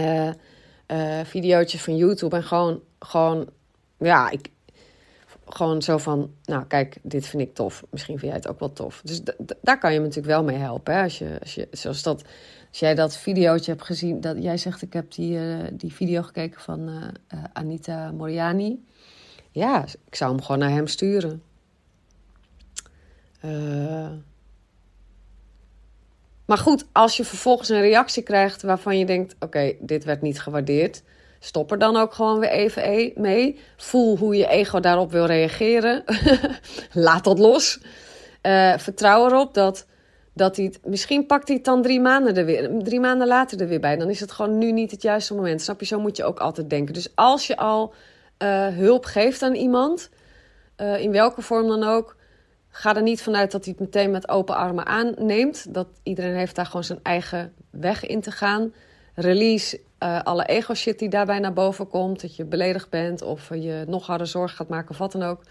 uh, 0.88 1.20
videootjes 1.24 1.82
van 1.82 1.96
YouTube. 1.96 2.36
En 2.36 2.44
gewoon, 2.44 2.82
gewoon 3.00 3.50
ja, 3.98 4.30
ik, 4.30 4.50
gewoon 5.48 5.82
zo 5.82 5.98
van, 5.98 6.32
nou 6.44 6.66
kijk, 6.66 6.98
dit 7.02 7.28
vind 7.28 7.42
ik 7.42 7.54
tof. 7.54 7.84
Misschien 7.90 8.20
vind 8.20 8.32
jij 8.32 8.42
het 8.42 8.50
ook 8.50 8.60
wel 8.60 8.74
tof. 8.74 9.02
Dus 9.04 9.22
daar 9.62 9.80
kan 9.80 9.94
je 9.94 10.00
me 10.00 10.06
natuurlijk 10.06 10.34
wel 10.34 10.44
mee 10.44 10.58
helpen. 10.58 10.94
Hè? 10.94 11.04
Als, 11.04 11.18
je, 11.18 11.38
als, 11.42 11.56
je, 11.56 11.68
zoals 11.72 12.04
dat, 12.04 12.24
als 12.76 12.84
jij 12.84 12.96
dat 12.96 13.18
videootje 13.18 13.72
hebt 13.72 13.84
gezien, 13.84 14.22
dat 14.22 14.44
jij 14.44 14.58
zegt 14.58 14.82
ik 14.82 14.94
heb 14.94 15.12
die, 15.12 15.38
uh, 15.38 15.64
die 15.72 15.94
video 15.94 16.22
gekeken 16.22 16.62
van 16.62 16.90
uh, 16.90 16.96
uh, 16.96 17.44
Anita 17.54 18.12
Moriani. 18.12 18.86
Ja, 19.52 19.86
ik 20.06 20.16
zou 20.16 20.32
hem 20.32 20.42
gewoon 20.42 20.60
naar 20.60 20.70
hem 20.70 20.88
sturen. 20.88 21.44
maar 26.46 26.58
goed, 26.58 26.86
als 26.92 27.18
je 27.18 27.26
vervolgens 27.26 27.70
een 27.70 27.82
reactie 27.82 28.24
krijgt 28.24 28.62
waarvan 28.62 28.98
je 28.98 29.06
denkt: 29.06 29.36
oké, 29.40 29.74
dit 29.80 30.04
werd 30.04 30.22
niet 30.22 30.42
gewaardeerd 30.42 31.04
Stop 31.40 31.72
er 31.72 31.80
dan 31.80 31.96
ook 31.96 32.14
gewoon 32.14 32.40
weer 32.40 32.50
even 32.50 32.90
e- 32.90 33.14
mee. 33.16 33.60
Voel 33.78 34.18
hoe 34.18 34.36
je 34.36 34.48
ego 34.48 34.80
daarop 34.80 35.12
wil 35.12 35.26
reageren. 35.26 36.04
Laat 36.92 37.24
dat 37.24 37.40
los. 37.40 37.80
Vertrouw 38.78 39.26
erop 39.26 39.54
dat, 39.54 39.86
dat 40.36 40.56
hij 40.56 40.66
het. 40.66 40.80
Misschien 40.86 41.26
pakt 41.26 41.48
hij 41.48 41.56
het 41.56 41.66
dan 41.66 41.82
drie 41.82 42.00
maanden, 42.00 42.36
er 42.36 42.46
weer, 42.46 42.70
drie 42.84 43.00
maanden 43.00 43.28
later 43.28 43.62
er 43.62 43.68
weer 43.68 43.80
bij. 43.80 43.96
Dan 43.96 44.10
is 44.10 44.20
het 44.20 44.32
gewoon 44.32 44.58
nu 44.58 44.72
niet 44.72 44.92
het 44.92 45.02
juiste 45.02 45.34
moment. 45.34 45.62
Snap 45.62 45.80
je? 45.80 45.86
Zo 45.86 46.00
moet 46.00 46.18
je 46.18 46.24
ook 46.24 46.40
altijd 46.40 46.70
denken. 46.70 46.94
Dus 46.94 47.16
als 47.16 47.48
je 47.48 47.58
al 47.58 47.94
uh, 48.44 48.68
hulp 48.68 49.06
geeft 49.06 49.42
aan 49.42 49.56
iemand, 49.56 50.10
uh, 50.78 51.00
in 51.00 51.12
welke 51.12 51.42
vorm 51.42 51.68
dan 51.68 51.84
ook. 51.84 52.16
Ga 52.70 52.96
er 52.96 53.02
niet 53.02 53.22
vanuit 53.22 53.52
dat 53.52 53.66
hij 53.66 53.74
het 53.78 53.86
meteen 53.88 54.12
met 54.12 54.30
open 54.30 54.56
armen 54.56 54.86
aanneemt. 54.86 55.74
Dat 55.74 55.88
iedereen 56.04 56.36
heeft 56.36 56.56
daar 56.56 56.66
gewoon 56.66 56.84
zijn 56.84 57.00
eigen 57.04 57.54
weg 57.70 58.06
in 58.06 58.22
te 58.22 58.32
gaan. 58.32 58.74
Release 59.14 59.80
uh, 60.00 60.22
alle 60.22 60.46
ego-shit 60.46 61.00
die 61.00 61.10
daarbij 61.10 61.40
naar 61.40 61.54
boven 61.54 61.88
komt. 61.88 62.22
Dat 62.22 62.36
je 62.36 62.46
beledigd 62.46 62.90
bent 62.90 63.22
of 63.22 63.50
je 63.50 63.84
nog 63.88 64.06
harder 64.06 64.28
zorg 64.28 64.56
gaat 64.56 64.70
maken 64.70 64.90
of 64.90 64.98
wat 64.98 65.12
dan 65.12 65.24
ook. 65.24 65.42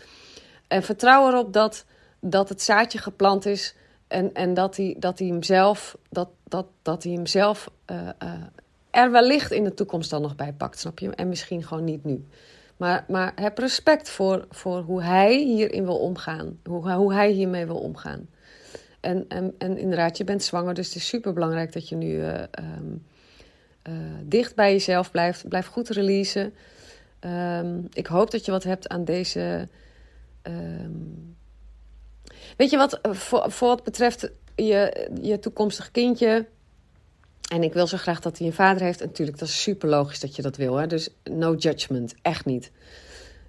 En 0.68 0.82
vertrouw 0.82 1.28
erop 1.28 1.52
dat, 1.52 1.84
dat 2.20 2.48
het 2.48 2.62
zaadje 2.62 2.98
geplant 2.98 3.46
is. 3.46 3.74
En, 4.08 4.34
en 4.34 4.54
dat, 4.54 4.76
hij, 4.76 4.96
dat 4.98 5.18
hij 5.18 5.28
hem 5.28 5.42
zelf, 5.42 5.96
dat, 6.10 6.28
dat, 6.44 6.66
dat 6.82 7.02
hij 7.02 7.12
hem 7.12 7.26
zelf 7.26 7.70
uh, 7.90 8.08
er 8.90 9.10
wellicht 9.10 9.50
in 9.50 9.64
de 9.64 9.74
toekomst 9.74 10.10
dan 10.10 10.22
nog 10.22 10.36
bij 10.36 10.52
pakt. 10.52 10.78
Snap 10.78 10.98
je? 10.98 11.10
En 11.10 11.28
misschien 11.28 11.62
gewoon 11.62 11.84
niet 11.84 12.04
nu. 12.04 12.24
Maar, 12.76 13.04
maar 13.08 13.32
heb 13.34 13.58
respect 13.58 14.10
voor, 14.10 14.46
voor 14.50 14.80
hoe 14.80 15.02
hij 15.02 15.36
hierin 15.36 15.84
wil 15.84 15.98
omgaan. 15.98 16.58
Hoe, 16.64 16.92
hoe 16.92 17.12
hij 17.14 17.30
hiermee 17.30 17.66
wil 17.66 17.78
omgaan. 17.78 18.28
En, 19.00 19.24
en, 19.28 19.54
en 19.58 19.78
inderdaad, 19.78 20.16
je 20.16 20.24
bent 20.24 20.42
zwanger, 20.42 20.74
dus 20.74 20.86
het 20.86 20.96
is 20.96 21.06
super 21.06 21.32
belangrijk 21.32 21.72
dat 21.72 21.88
je 21.88 21.96
nu. 21.96 22.22
Um, 22.22 23.04
uh, 23.88 23.94
dicht 24.22 24.54
bij 24.54 24.72
jezelf 24.72 25.10
blijft. 25.10 25.48
Blijf 25.48 25.66
goed 25.66 25.88
releasen. 25.88 26.54
Um, 27.20 27.86
ik 27.92 28.06
hoop 28.06 28.30
dat 28.30 28.44
je 28.44 28.50
wat 28.50 28.64
hebt 28.64 28.88
aan 28.88 29.04
deze. 29.04 29.68
Um... 30.42 31.36
Weet 32.56 32.70
je 32.70 32.76
wat, 32.76 32.98
voor, 33.02 33.50
voor 33.50 33.68
wat 33.68 33.84
betreft 33.84 34.30
je, 34.54 35.08
je 35.22 35.38
toekomstig 35.38 35.90
kindje. 35.90 36.46
En 37.50 37.62
ik 37.62 37.72
wil 37.72 37.86
zo 37.86 37.96
graag 37.96 38.20
dat 38.20 38.38
hij 38.38 38.46
een 38.46 38.52
vader 38.52 38.82
heeft. 38.82 39.00
Natuurlijk, 39.00 39.38
dat 39.38 39.48
is 39.48 39.62
super 39.62 39.88
logisch 39.88 40.20
dat 40.20 40.36
je 40.36 40.42
dat 40.42 40.56
wil. 40.56 40.76
Hè? 40.76 40.86
Dus 40.86 41.08
no 41.24 41.54
judgment, 41.54 42.14
echt 42.22 42.44
niet. 42.44 42.70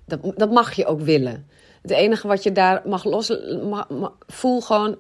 Dat, 0.06 0.20
dat 0.36 0.52
mag 0.52 0.74
je 0.74 0.86
ook 0.86 1.02
willen. 1.02 1.48
Het 1.82 1.92
enige 1.92 2.28
wat 2.28 2.44
je 2.44 2.52
daar 2.52 2.82
mag 2.86 3.04
los... 3.04 3.38
voel 4.28 4.62
gewoon 4.62 4.98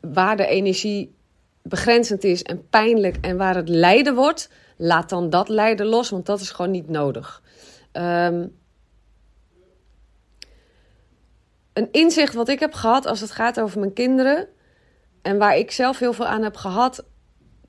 waar 0.00 0.36
de 0.36 0.46
energie 0.46 1.14
begrenzend 1.62 2.24
is 2.24 2.42
en 2.42 2.68
pijnlijk 2.68 3.16
en 3.20 3.36
waar 3.36 3.54
het 3.54 3.68
lijden 3.68 4.14
wordt, 4.14 4.50
laat 4.76 5.08
dan 5.08 5.30
dat 5.30 5.48
lijden 5.48 5.86
los, 5.86 6.10
want 6.10 6.26
dat 6.26 6.40
is 6.40 6.50
gewoon 6.50 6.70
niet 6.70 6.88
nodig. 6.88 7.42
Um, 7.92 8.58
een 11.72 11.88
inzicht 11.90 12.34
wat 12.34 12.48
ik 12.48 12.60
heb 12.60 12.72
gehad 12.72 13.06
als 13.06 13.20
het 13.20 13.30
gaat 13.30 13.60
over 13.60 13.78
mijn 13.78 13.92
kinderen 13.92 14.48
en 15.22 15.38
waar 15.38 15.56
ik 15.56 15.70
zelf 15.70 15.98
heel 15.98 16.12
veel 16.12 16.26
aan 16.26 16.42
heb 16.42 16.56
gehad 16.56 17.04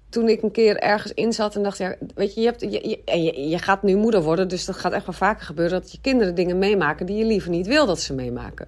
toen 0.09 0.29
ik 0.29 0.41
een 0.41 0.51
keer 0.51 0.77
ergens 0.77 1.13
in 1.13 1.33
zat 1.33 1.55
en 1.55 1.63
dacht, 1.63 1.77
ja, 1.77 1.95
weet 2.15 2.33
je, 2.33 2.41
je, 2.41 2.47
hebt, 2.47 2.61
je, 2.61 3.49
je, 3.49 3.57
gaat 3.57 3.83
nu 3.83 3.95
moeder 3.95 4.21
worden, 4.21 4.47
dus 4.47 4.65
dat 4.65 4.75
gaat 4.75 4.91
echt 4.91 5.05
wel 5.05 5.15
vaker 5.15 5.45
gebeuren 5.45 5.81
dat 5.81 5.91
je 5.91 6.01
kinderen 6.01 6.35
dingen 6.35 6.57
meemaken 6.57 7.05
die 7.05 7.17
je 7.17 7.25
liever 7.25 7.49
niet 7.49 7.67
wil 7.67 7.85
dat 7.85 7.99
ze 7.99 8.13
meemaken. 8.13 8.67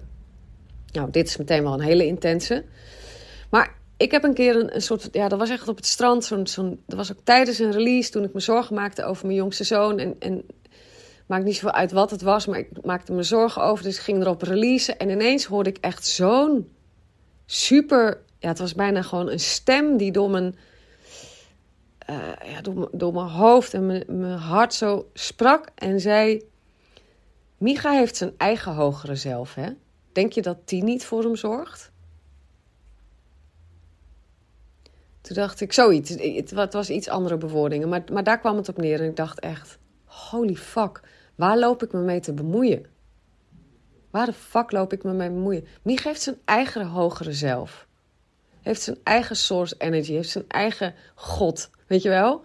Nou, 0.92 1.10
dit 1.10 1.28
is 1.28 1.36
meteen 1.36 1.62
wel 1.62 1.72
een 1.72 1.80
hele 1.80 2.06
intense. 2.06 2.64
Maar 3.50 3.74
ik 3.96 4.10
heb 4.10 4.24
een 4.24 4.34
keer 4.34 4.56
een, 4.56 4.74
een, 4.74 4.82
soort, 4.82 5.08
ja, 5.12 5.28
dat 5.28 5.38
was 5.38 5.50
echt 5.50 5.68
op 5.68 5.76
het 5.76 5.86
strand. 5.86 6.24
Zo'n, 6.24 6.46
zo'n, 6.46 6.82
dat 6.86 6.96
was 6.96 7.12
ook 7.12 7.20
tijdens 7.24 7.58
een 7.58 7.72
release 7.72 8.10
toen 8.10 8.24
ik 8.24 8.32
me 8.32 8.40
zorgen 8.40 8.74
maakte 8.74 9.04
over 9.04 9.26
mijn 9.26 9.38
jongste 9.38 9.64
zoon. 9.64 9.98
En, 9.98 10.16
en 10.18 10.44
maakt 11.26 11.44
niet 11.44 11.54
zoveel 11.54 11.72
uit 11.72 11.92
wat 11.92 12.10
het 12.10 12.22
was, 12.22 12.46
maar 12.46 12.58
ik 12.58 12.84
maakte 12.84 13.12
me 13.12 13.22
zorgen 13.22 13.62
over. 13.62 13.84
Dus 13.84 13.96
ik 13.96 14.02
ging 14.02 14.20
erop 14.20 14.42
releasen. 14.42 14.98
En 14.98 15.10
ineens 15.10 15.44
hoorde 15.44 15.70
ik 15.70 15.78
echt 15.80 16.06
zo'n 16.06 16.72
super. 17.46 18.22
Ja, 18.38 18.48
het 18.48 18.58
was 18.58 18.74
bijna 18.74 19.02
gewoon 19.02 19.30
een 19.30 19.40
stem 19.40 19.96
die 19.96 20.12
door 20.12 20.30
mijn, 20.30 20.56
uh, 22.10 22.16
ja, 22.52 22.60
door 22.92 23.12
mijn 23.12 23.28
hoofd 23.28 23.74
en 23.74 23.86
mijn, 23.86 24.04
mijn 24.06 24.38
hart 24.38 24.74
zo 24.74 25.08
sprak. 25.12 25.68
En 25.74 26.00
zei: 26.00 26.42
Micha 27.58 27.90
heeft 27.90 28.16
zijn 28.16 28.32
eigen 28.36 28.74
hogere 28.74 29.16
zelf, 29.16 29.54
hè? 29.54 29.70
Denk 30.12 30.32
je 30.32 30.42
dat 30.42 30.68
die 30.68 30.82
niet 30.82 31.04
voor 31.04 31.22
hem 31.22 31.36
zorgt? 31.36 31.92
Toen 35.20 35.36
dacht 35.36 35.60
ik 35.60 35.72
zoiets. 35.72 36.10
Het 36.50 36.72
was 36.72 36.90
iets 36.90 37.08
andere 37.08 37.36
bewoordingen. 37.36 37.88
Maar, 37.88 38.02
maar 38.12 38.24
daar 38.24 38.38
kwam 38.38 38.56
het 38.56 38.68
op 38.68 38.76
neer. 38.76 39.00
En 39.00 39.08
ik 39.08 39.16
dacht 39.16 39.40
echt: 39.40 39.78
holy 40.04 40.54
fuck, 40.54 41.00
waar 41.34 41.58
loop 41.58 41.82
ik 41.82 41.92
me 41.92 42.00
mee 42.00 42.20
te 42.20 42.32
bemoeien? 42.32 42.86
Waar 44.10 44.26
de 44.26 44.32
fuck 44.32 44.72
loop 44.72 44.92
ik 44.92 45.02
me 45.02 45.12
mee 45.12 45.28
te 45.28 45.34
bemoeien? 45.34 45.66
Wie 45.82 45.98
geeft 45.98 46.22
zijn 46.22 46.36
eigen 46.44 46.86
hogere 46.86 47.32
zelf? 47.32 47.86
Heeft 48.62 48.82
zijn 48.82 48.98
eigen 49.02 49.36
source 49.36 49.74
energy, 49.78 50.12
heeft 50.12 50.30
zijn 50.30 50.48
eigen 50.48 50.94
God. 51.14 51.70
Weet 51.86 52.02
je 52.02 52.08
wel? 52.08 52.44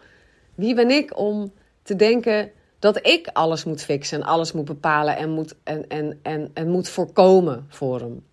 Wie 0.56 0.76
ben 0.76 0.90
ik 0.90 1.18
om 1.18 1.54
te 1.84 1.96
denken 1.96 2.52
dat 2.80 3.08
ik 3.08 3.28
alles 3.34 3.64
moet 3.64 3.82
fixen 3.82 4.22
en 4.22 4.28
alles 4.28 4.52
moet 4.52 4.66
bepalen 4.66 5.18
en 5.18 5.30
moet, 5.30 5.56
en, 5.64 5.88
en, 5.88 6.20
en, 6.22 6.52
en 6.54 6.70
moet 6.70 6.90
voorkomen 6.90 7.66
voor 7.70 8.00
hem? 8.00 8.24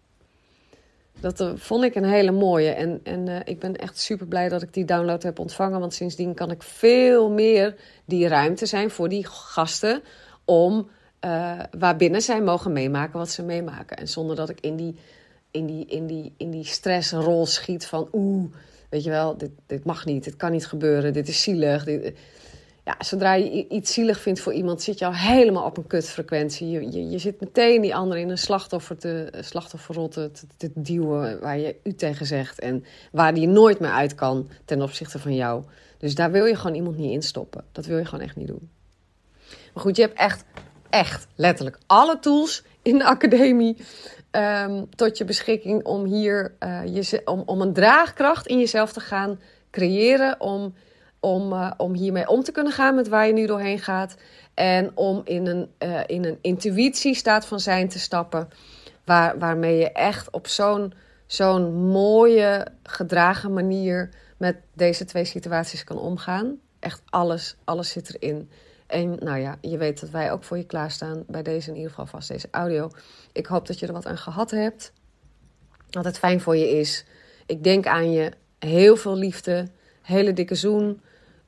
Dat 1.20 1.40
uh, 1.40 1.50
vond 1.54 1.84
ik 1.84 1.94
een 1.94 2.04
hele 2.04 2.30
mooie. 2.30 2.70
En, 2.70 3.00
en 3.02 3.26
uh, 3.26 3.36
ik 3.44 3.58
ben 3.58 3.76
echt 3.76 3.98
super 3.98 4.26
blij 4.26 4.48
dat 4.48 4.62
ik 4.62 4.72
die 4.72 4.84
download 4.84 5.22
heb 5.22 5.38
ontvangen. 5.38 5.80
Want 5.80 5.94
sindsdien 5.94 6.34
kan 6.34 6.50
ik 6.50 6.62
veel 6.62 7.30
meer 7.30 7.74
die 8.04 8.28
ruimte 8.28 8.66
zijn 8.66 8.90
voor 8.90 9.08
die 9.08 9.26
gasten. 9.26 10.02
Om 10.46 10.88
uh, 11.24 11.60
waarbinnen 11.78 12.22
zij 12.22 12.42
mogen 12.42 12.72
meemaken 12.72 13.18
wat 13.18 13.30
ze 13.30 13.42
meemaken. 13.42 13.96
En 13.96 14.08
zonder 14.08 14.36
dat 14.36 14.48
ik 14.48 14.60
in 14.60 14.76
die, 14.76 14.96
in 15.50 15.66
die, 15.66 15.86
in 15.86 16.06
die, 16.06 16.32
in 16.36 16.50
die 16.50 16.64
stressrol 16.64 17.46
schiet 17.46 17.86
van 17.86 18.08
oeh, 18.12 18.52
weet 18.90 19.04
je 19.04 19.10
wel, 19.10 19.36
dit, 19.36 19.50
dit 19.66 19.84
mag 19.84 20.04
niet, 20.04 20.24
dit 20.24 20.36
kan 20.36 20.50
niet 20.52 20.66
gebeuren, 20.66 21.12
dit 21.12 21.28
is 21.28 21.42
zielig. 21.42 21.84
Dit, 21.84 22.14
ja, 22.84 22.96
zodra 22.98 23.34
je 23.34 23.68
iets 23.68 23.92
zielig 23.92 24.20
vindt 24.20 24.40
voor 24.40 24.52
iemand, 24.52 24.82
zit 24.82 24.98
je 24.98 25.06
al 25.06 25.14
helemaal 25.14 25.64
op 25.64 25.76
een 25.76 25.86
kutfrequentie. 25.86 26.70
Je, 26.70 26.90
je, 26.90 27.08
je 27.10 27.18
zit 27.18 27.40
meteen 27.40 27.80
die 27.80 27.94
ander 27.94 28.18
in 28.18 28.28
een 28.28 28.38
slachtoffer 28.38 28.98
te, 28.98 29.32
slachtofferrol 29.40 30.08
te, 30.08 30.30
te, 30.56 30.70
duwen 30.74 31.40
waar 31.40 31.58
je 31.58 31.76
u 31.82 31.94
tegen 31.94 32.26
zegt. 32.26 32.58
En 32.58 32.84
waar 33.12 33.34
die 33.34 33.46
nooit 33.46 33.80
meer 33.80 33.90
uit 33.90 34.14
kan 34.14 34.48
ten 34.64 34.82
opzichte 34.82 35.18
van 35.18 35.34
jou. 35.34 35.62
Dus 35.98 36.14
daar 36.14 36.30
wil 36.30 36.44
je 36.44 36.56
gewoon 36.56 36.76
iemand 36.76 36.96
niet 36.96 37.12
in 37.12 37.22
stoppen. 37.22 37.64
Dat 37.72 37.86
wil 37.86 37.98
je 37.98 38.04
gewoon 38.04 38.24
echt 38.24 38.36
niet 38.36 38.46
doen. 38.46 38.70
Maar 39.74 39.82
goed, 39.82 39.96
je 39.96 40.02
hebt 40.02 40.18
echt, 40.18 40.44
echt 40.90 41.26
letterlijk 41.34 41.78
alle 41.86 42.18
tools 42.18 42.62
in 42.82 42.98
de 42.98 43.04
academie 43.04 43.76
um, 44.30 44.88
tot 44.94 45.18
je 45.18 45.24
beschikking 45.24 45.84
om 45.84 46.04
hier 46.04 46.54
uh, 46.60 46.80
je, 46.84 47.22
om, 47.24 47.42
om 47.46 47.60
een 47.60 47.72
draagkracht 47.72 48.46
in 48.46 48.58
jezelf 48.58 48.92
te 48.92 49.00
gaan 49.00 49.40
creëren. 49.70 50.40
Om 50.40 50.74
om, 51.20 51.52
uh, 51.52 51.70
om 51.76 51.94
hiermee 51.94 52.28
om 52.28 52.42
te 52.42 52.52
kunnen 52.52 52.72
gaan 52.72 52.94
met 52.94 53.08
waar 53.08 53.26
je 53.26 53.32
nu 53.32 53.46
doorheen 53.46 53.78
gaat. 53.78 54.16
En 54.54 54.90
om 54.94 55.20
in 55.24 55.46
een, 55.46 55.70
uh, 55.78 56.00
in 56.06 56.24
een 56.24 56.38
intuïtiestaat 56.40 57.46
van 57.46 57.60
zijn 57.60 57.88
te 57.88 57.98
stappen. 57.98 58.48
Waar, 59.04 59.38
waarmee 59.38 59.76
je 59.76 59.92
echt 59.92 60.30
op 60.30 60.46
zo'n 60.46 60.92
zo'n 61.26 61.74
mooie, 61.74 62.66
gedragen 62.82 63.52
manier 63.52 64.10
met 64.36 64.56
deze 64.74 65.04
twee 65.04 65.24
situaties 65.24 65.84
kan 65.84 65.98
omgaan. 65.98 66.58
Echt 66.78 67.02
alles, 67.04 67.56
alles 67.64 67.90
zit 67.90 68.14
erin. 68.14 68.50
En 68.86 69.16
nou 69.18 69.38
ja, 69.38 69.58
je 69.60 69.76
weet 69.76 70.00
dat 70.00 70.10
wij 70.10 70.32
ook 70.32 70.44
voor 70.44 70.56
je 70.56 70.64
klaarstaan. 70.64 71.24
Bij 71.26 71.42
deze 71.42 71.68
in 71.70 71.76
ieder 71.76 71.90
geval 71.90 72.06
vast 72.06 72.28
deze 72.28 72.48
audio. 72.50 72.90
Ik 73.32 73.46
hoop 73.46 73.66
dat 73.66 73.78
je 73.78 73.86
er 73.86 73.92
wat 73.92 74.06
aan 74.06 74.18
gehad 74.18 74.50
hebt. 74.50 74.92
Dat 75.90 76.04
het 76.04 76.18
fijn 76.18 76.40
voor 76.40 76.56
je 76.56 76.70
is. 76.70 77.04
Ik 77.46 77.64
denk 77.64 77.86
aan 77.86 78.12
je. 78.12 78.32
Heel 78.58 78.96
veel 78.96 79.16
liefde. 79.16 79.68
Hele 80.02 80.32
dikke 80.32 80.54
zoen. 80.54 81.00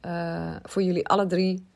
Uh, 0.07 0.57
voor 0.63 0.83
jullie 0.83 1.09
alle 1.09 1.27
drie. 1.27 1.67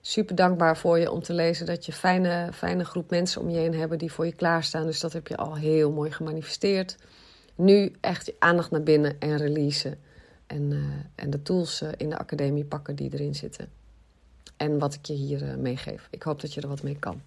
Super 0.00 0.34
dankbaar 0.34 0.76
voor 0.76 0.98
je 0.98 1.10
om 1.10 1.22
te 1.22 1.32
lezen 1.32 1.66
dat 1.66 1.86
je 1.86 1.92
fijne, 1.92 2.48
fijne 2.52 2.84
groep 2.84 3.10
mensen 3.10 3.40
om 3.40 3.50
je 3.50 3.58
heen 3.58 3.74
hebben 3.74 3.98
die 3.98 4.12
voor 4.12 4.26
je 4.26 4.34
klaarstaan. 4.34 4.86
Dus 4.86 5.00
dat 5.00 5.12
heb 5.12 5.26
je 5.26 5.36
al 5.36 5.56
heel 5.56 5.92
mooi 5.92 6.10
gemanifesteerd. 6.10 6.96
Nu 7.54 7.92
echt 8.00 8.26
je 8.26 8.34
aandacht 8.38 8.70
naar 8.70 8.82
binnen 8.82 9.20
en 9.20 9.36
releasen. 9.36 9.98
En, 10.46 10.70
uh, 10.70 10.84
en 11.14 11.30
de 11.30 11.42
tools 11.42 11.82
uh, 11.82 11.88
in 11.96 12.08
de 12.08 12.18
academie 12.18 12.64
pakken 12.64 12.96
die 12.96 13.12
erin 13.12 13.34
zitten. 13.34 13.83
En 14.56 14.78
wat 14.78 14.94
ik 14.94 15.06
je 15.06 15.12
hier 15.12 15.42
uh, 15.42 15.54
meegeef. 15.56 16.08
Ik 16.10 16.22
hoop 16.22 16.40
dat 16.40 16.54
je 16.54 16.60
er 16.60 16.68
wat 16.68 16.82
mee 16.82 16.96
kan. 16.98 17.20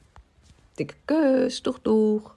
Dikke 0.74 0.94
kus. 1.06 1.62
Doeg, 1.62 1.82
doeg. 1.82 2.36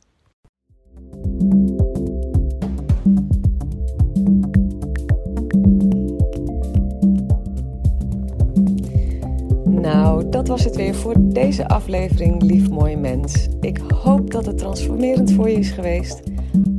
Nou, 9.65 10.29
dat 10.29 10.49
was 10.49 10.65
het 10.65 10.77
weer 10.77 10.95
voor 10.95 11.15
deze 11.19 11.69
aflevering, 11.69 12.43
lief 12.43 12.69
mooi 12.69 12.97
mens. 12.97 13.49
Ik 13.61 13.79
hoop 13.79 14.31
dat 14.31 14.47
het 14.47 14.59
transformerend 14.59 15.33
voor 15.33 15.51
je 15.51 15.59
is 15.59 15.71
geweest. 15.71 16.30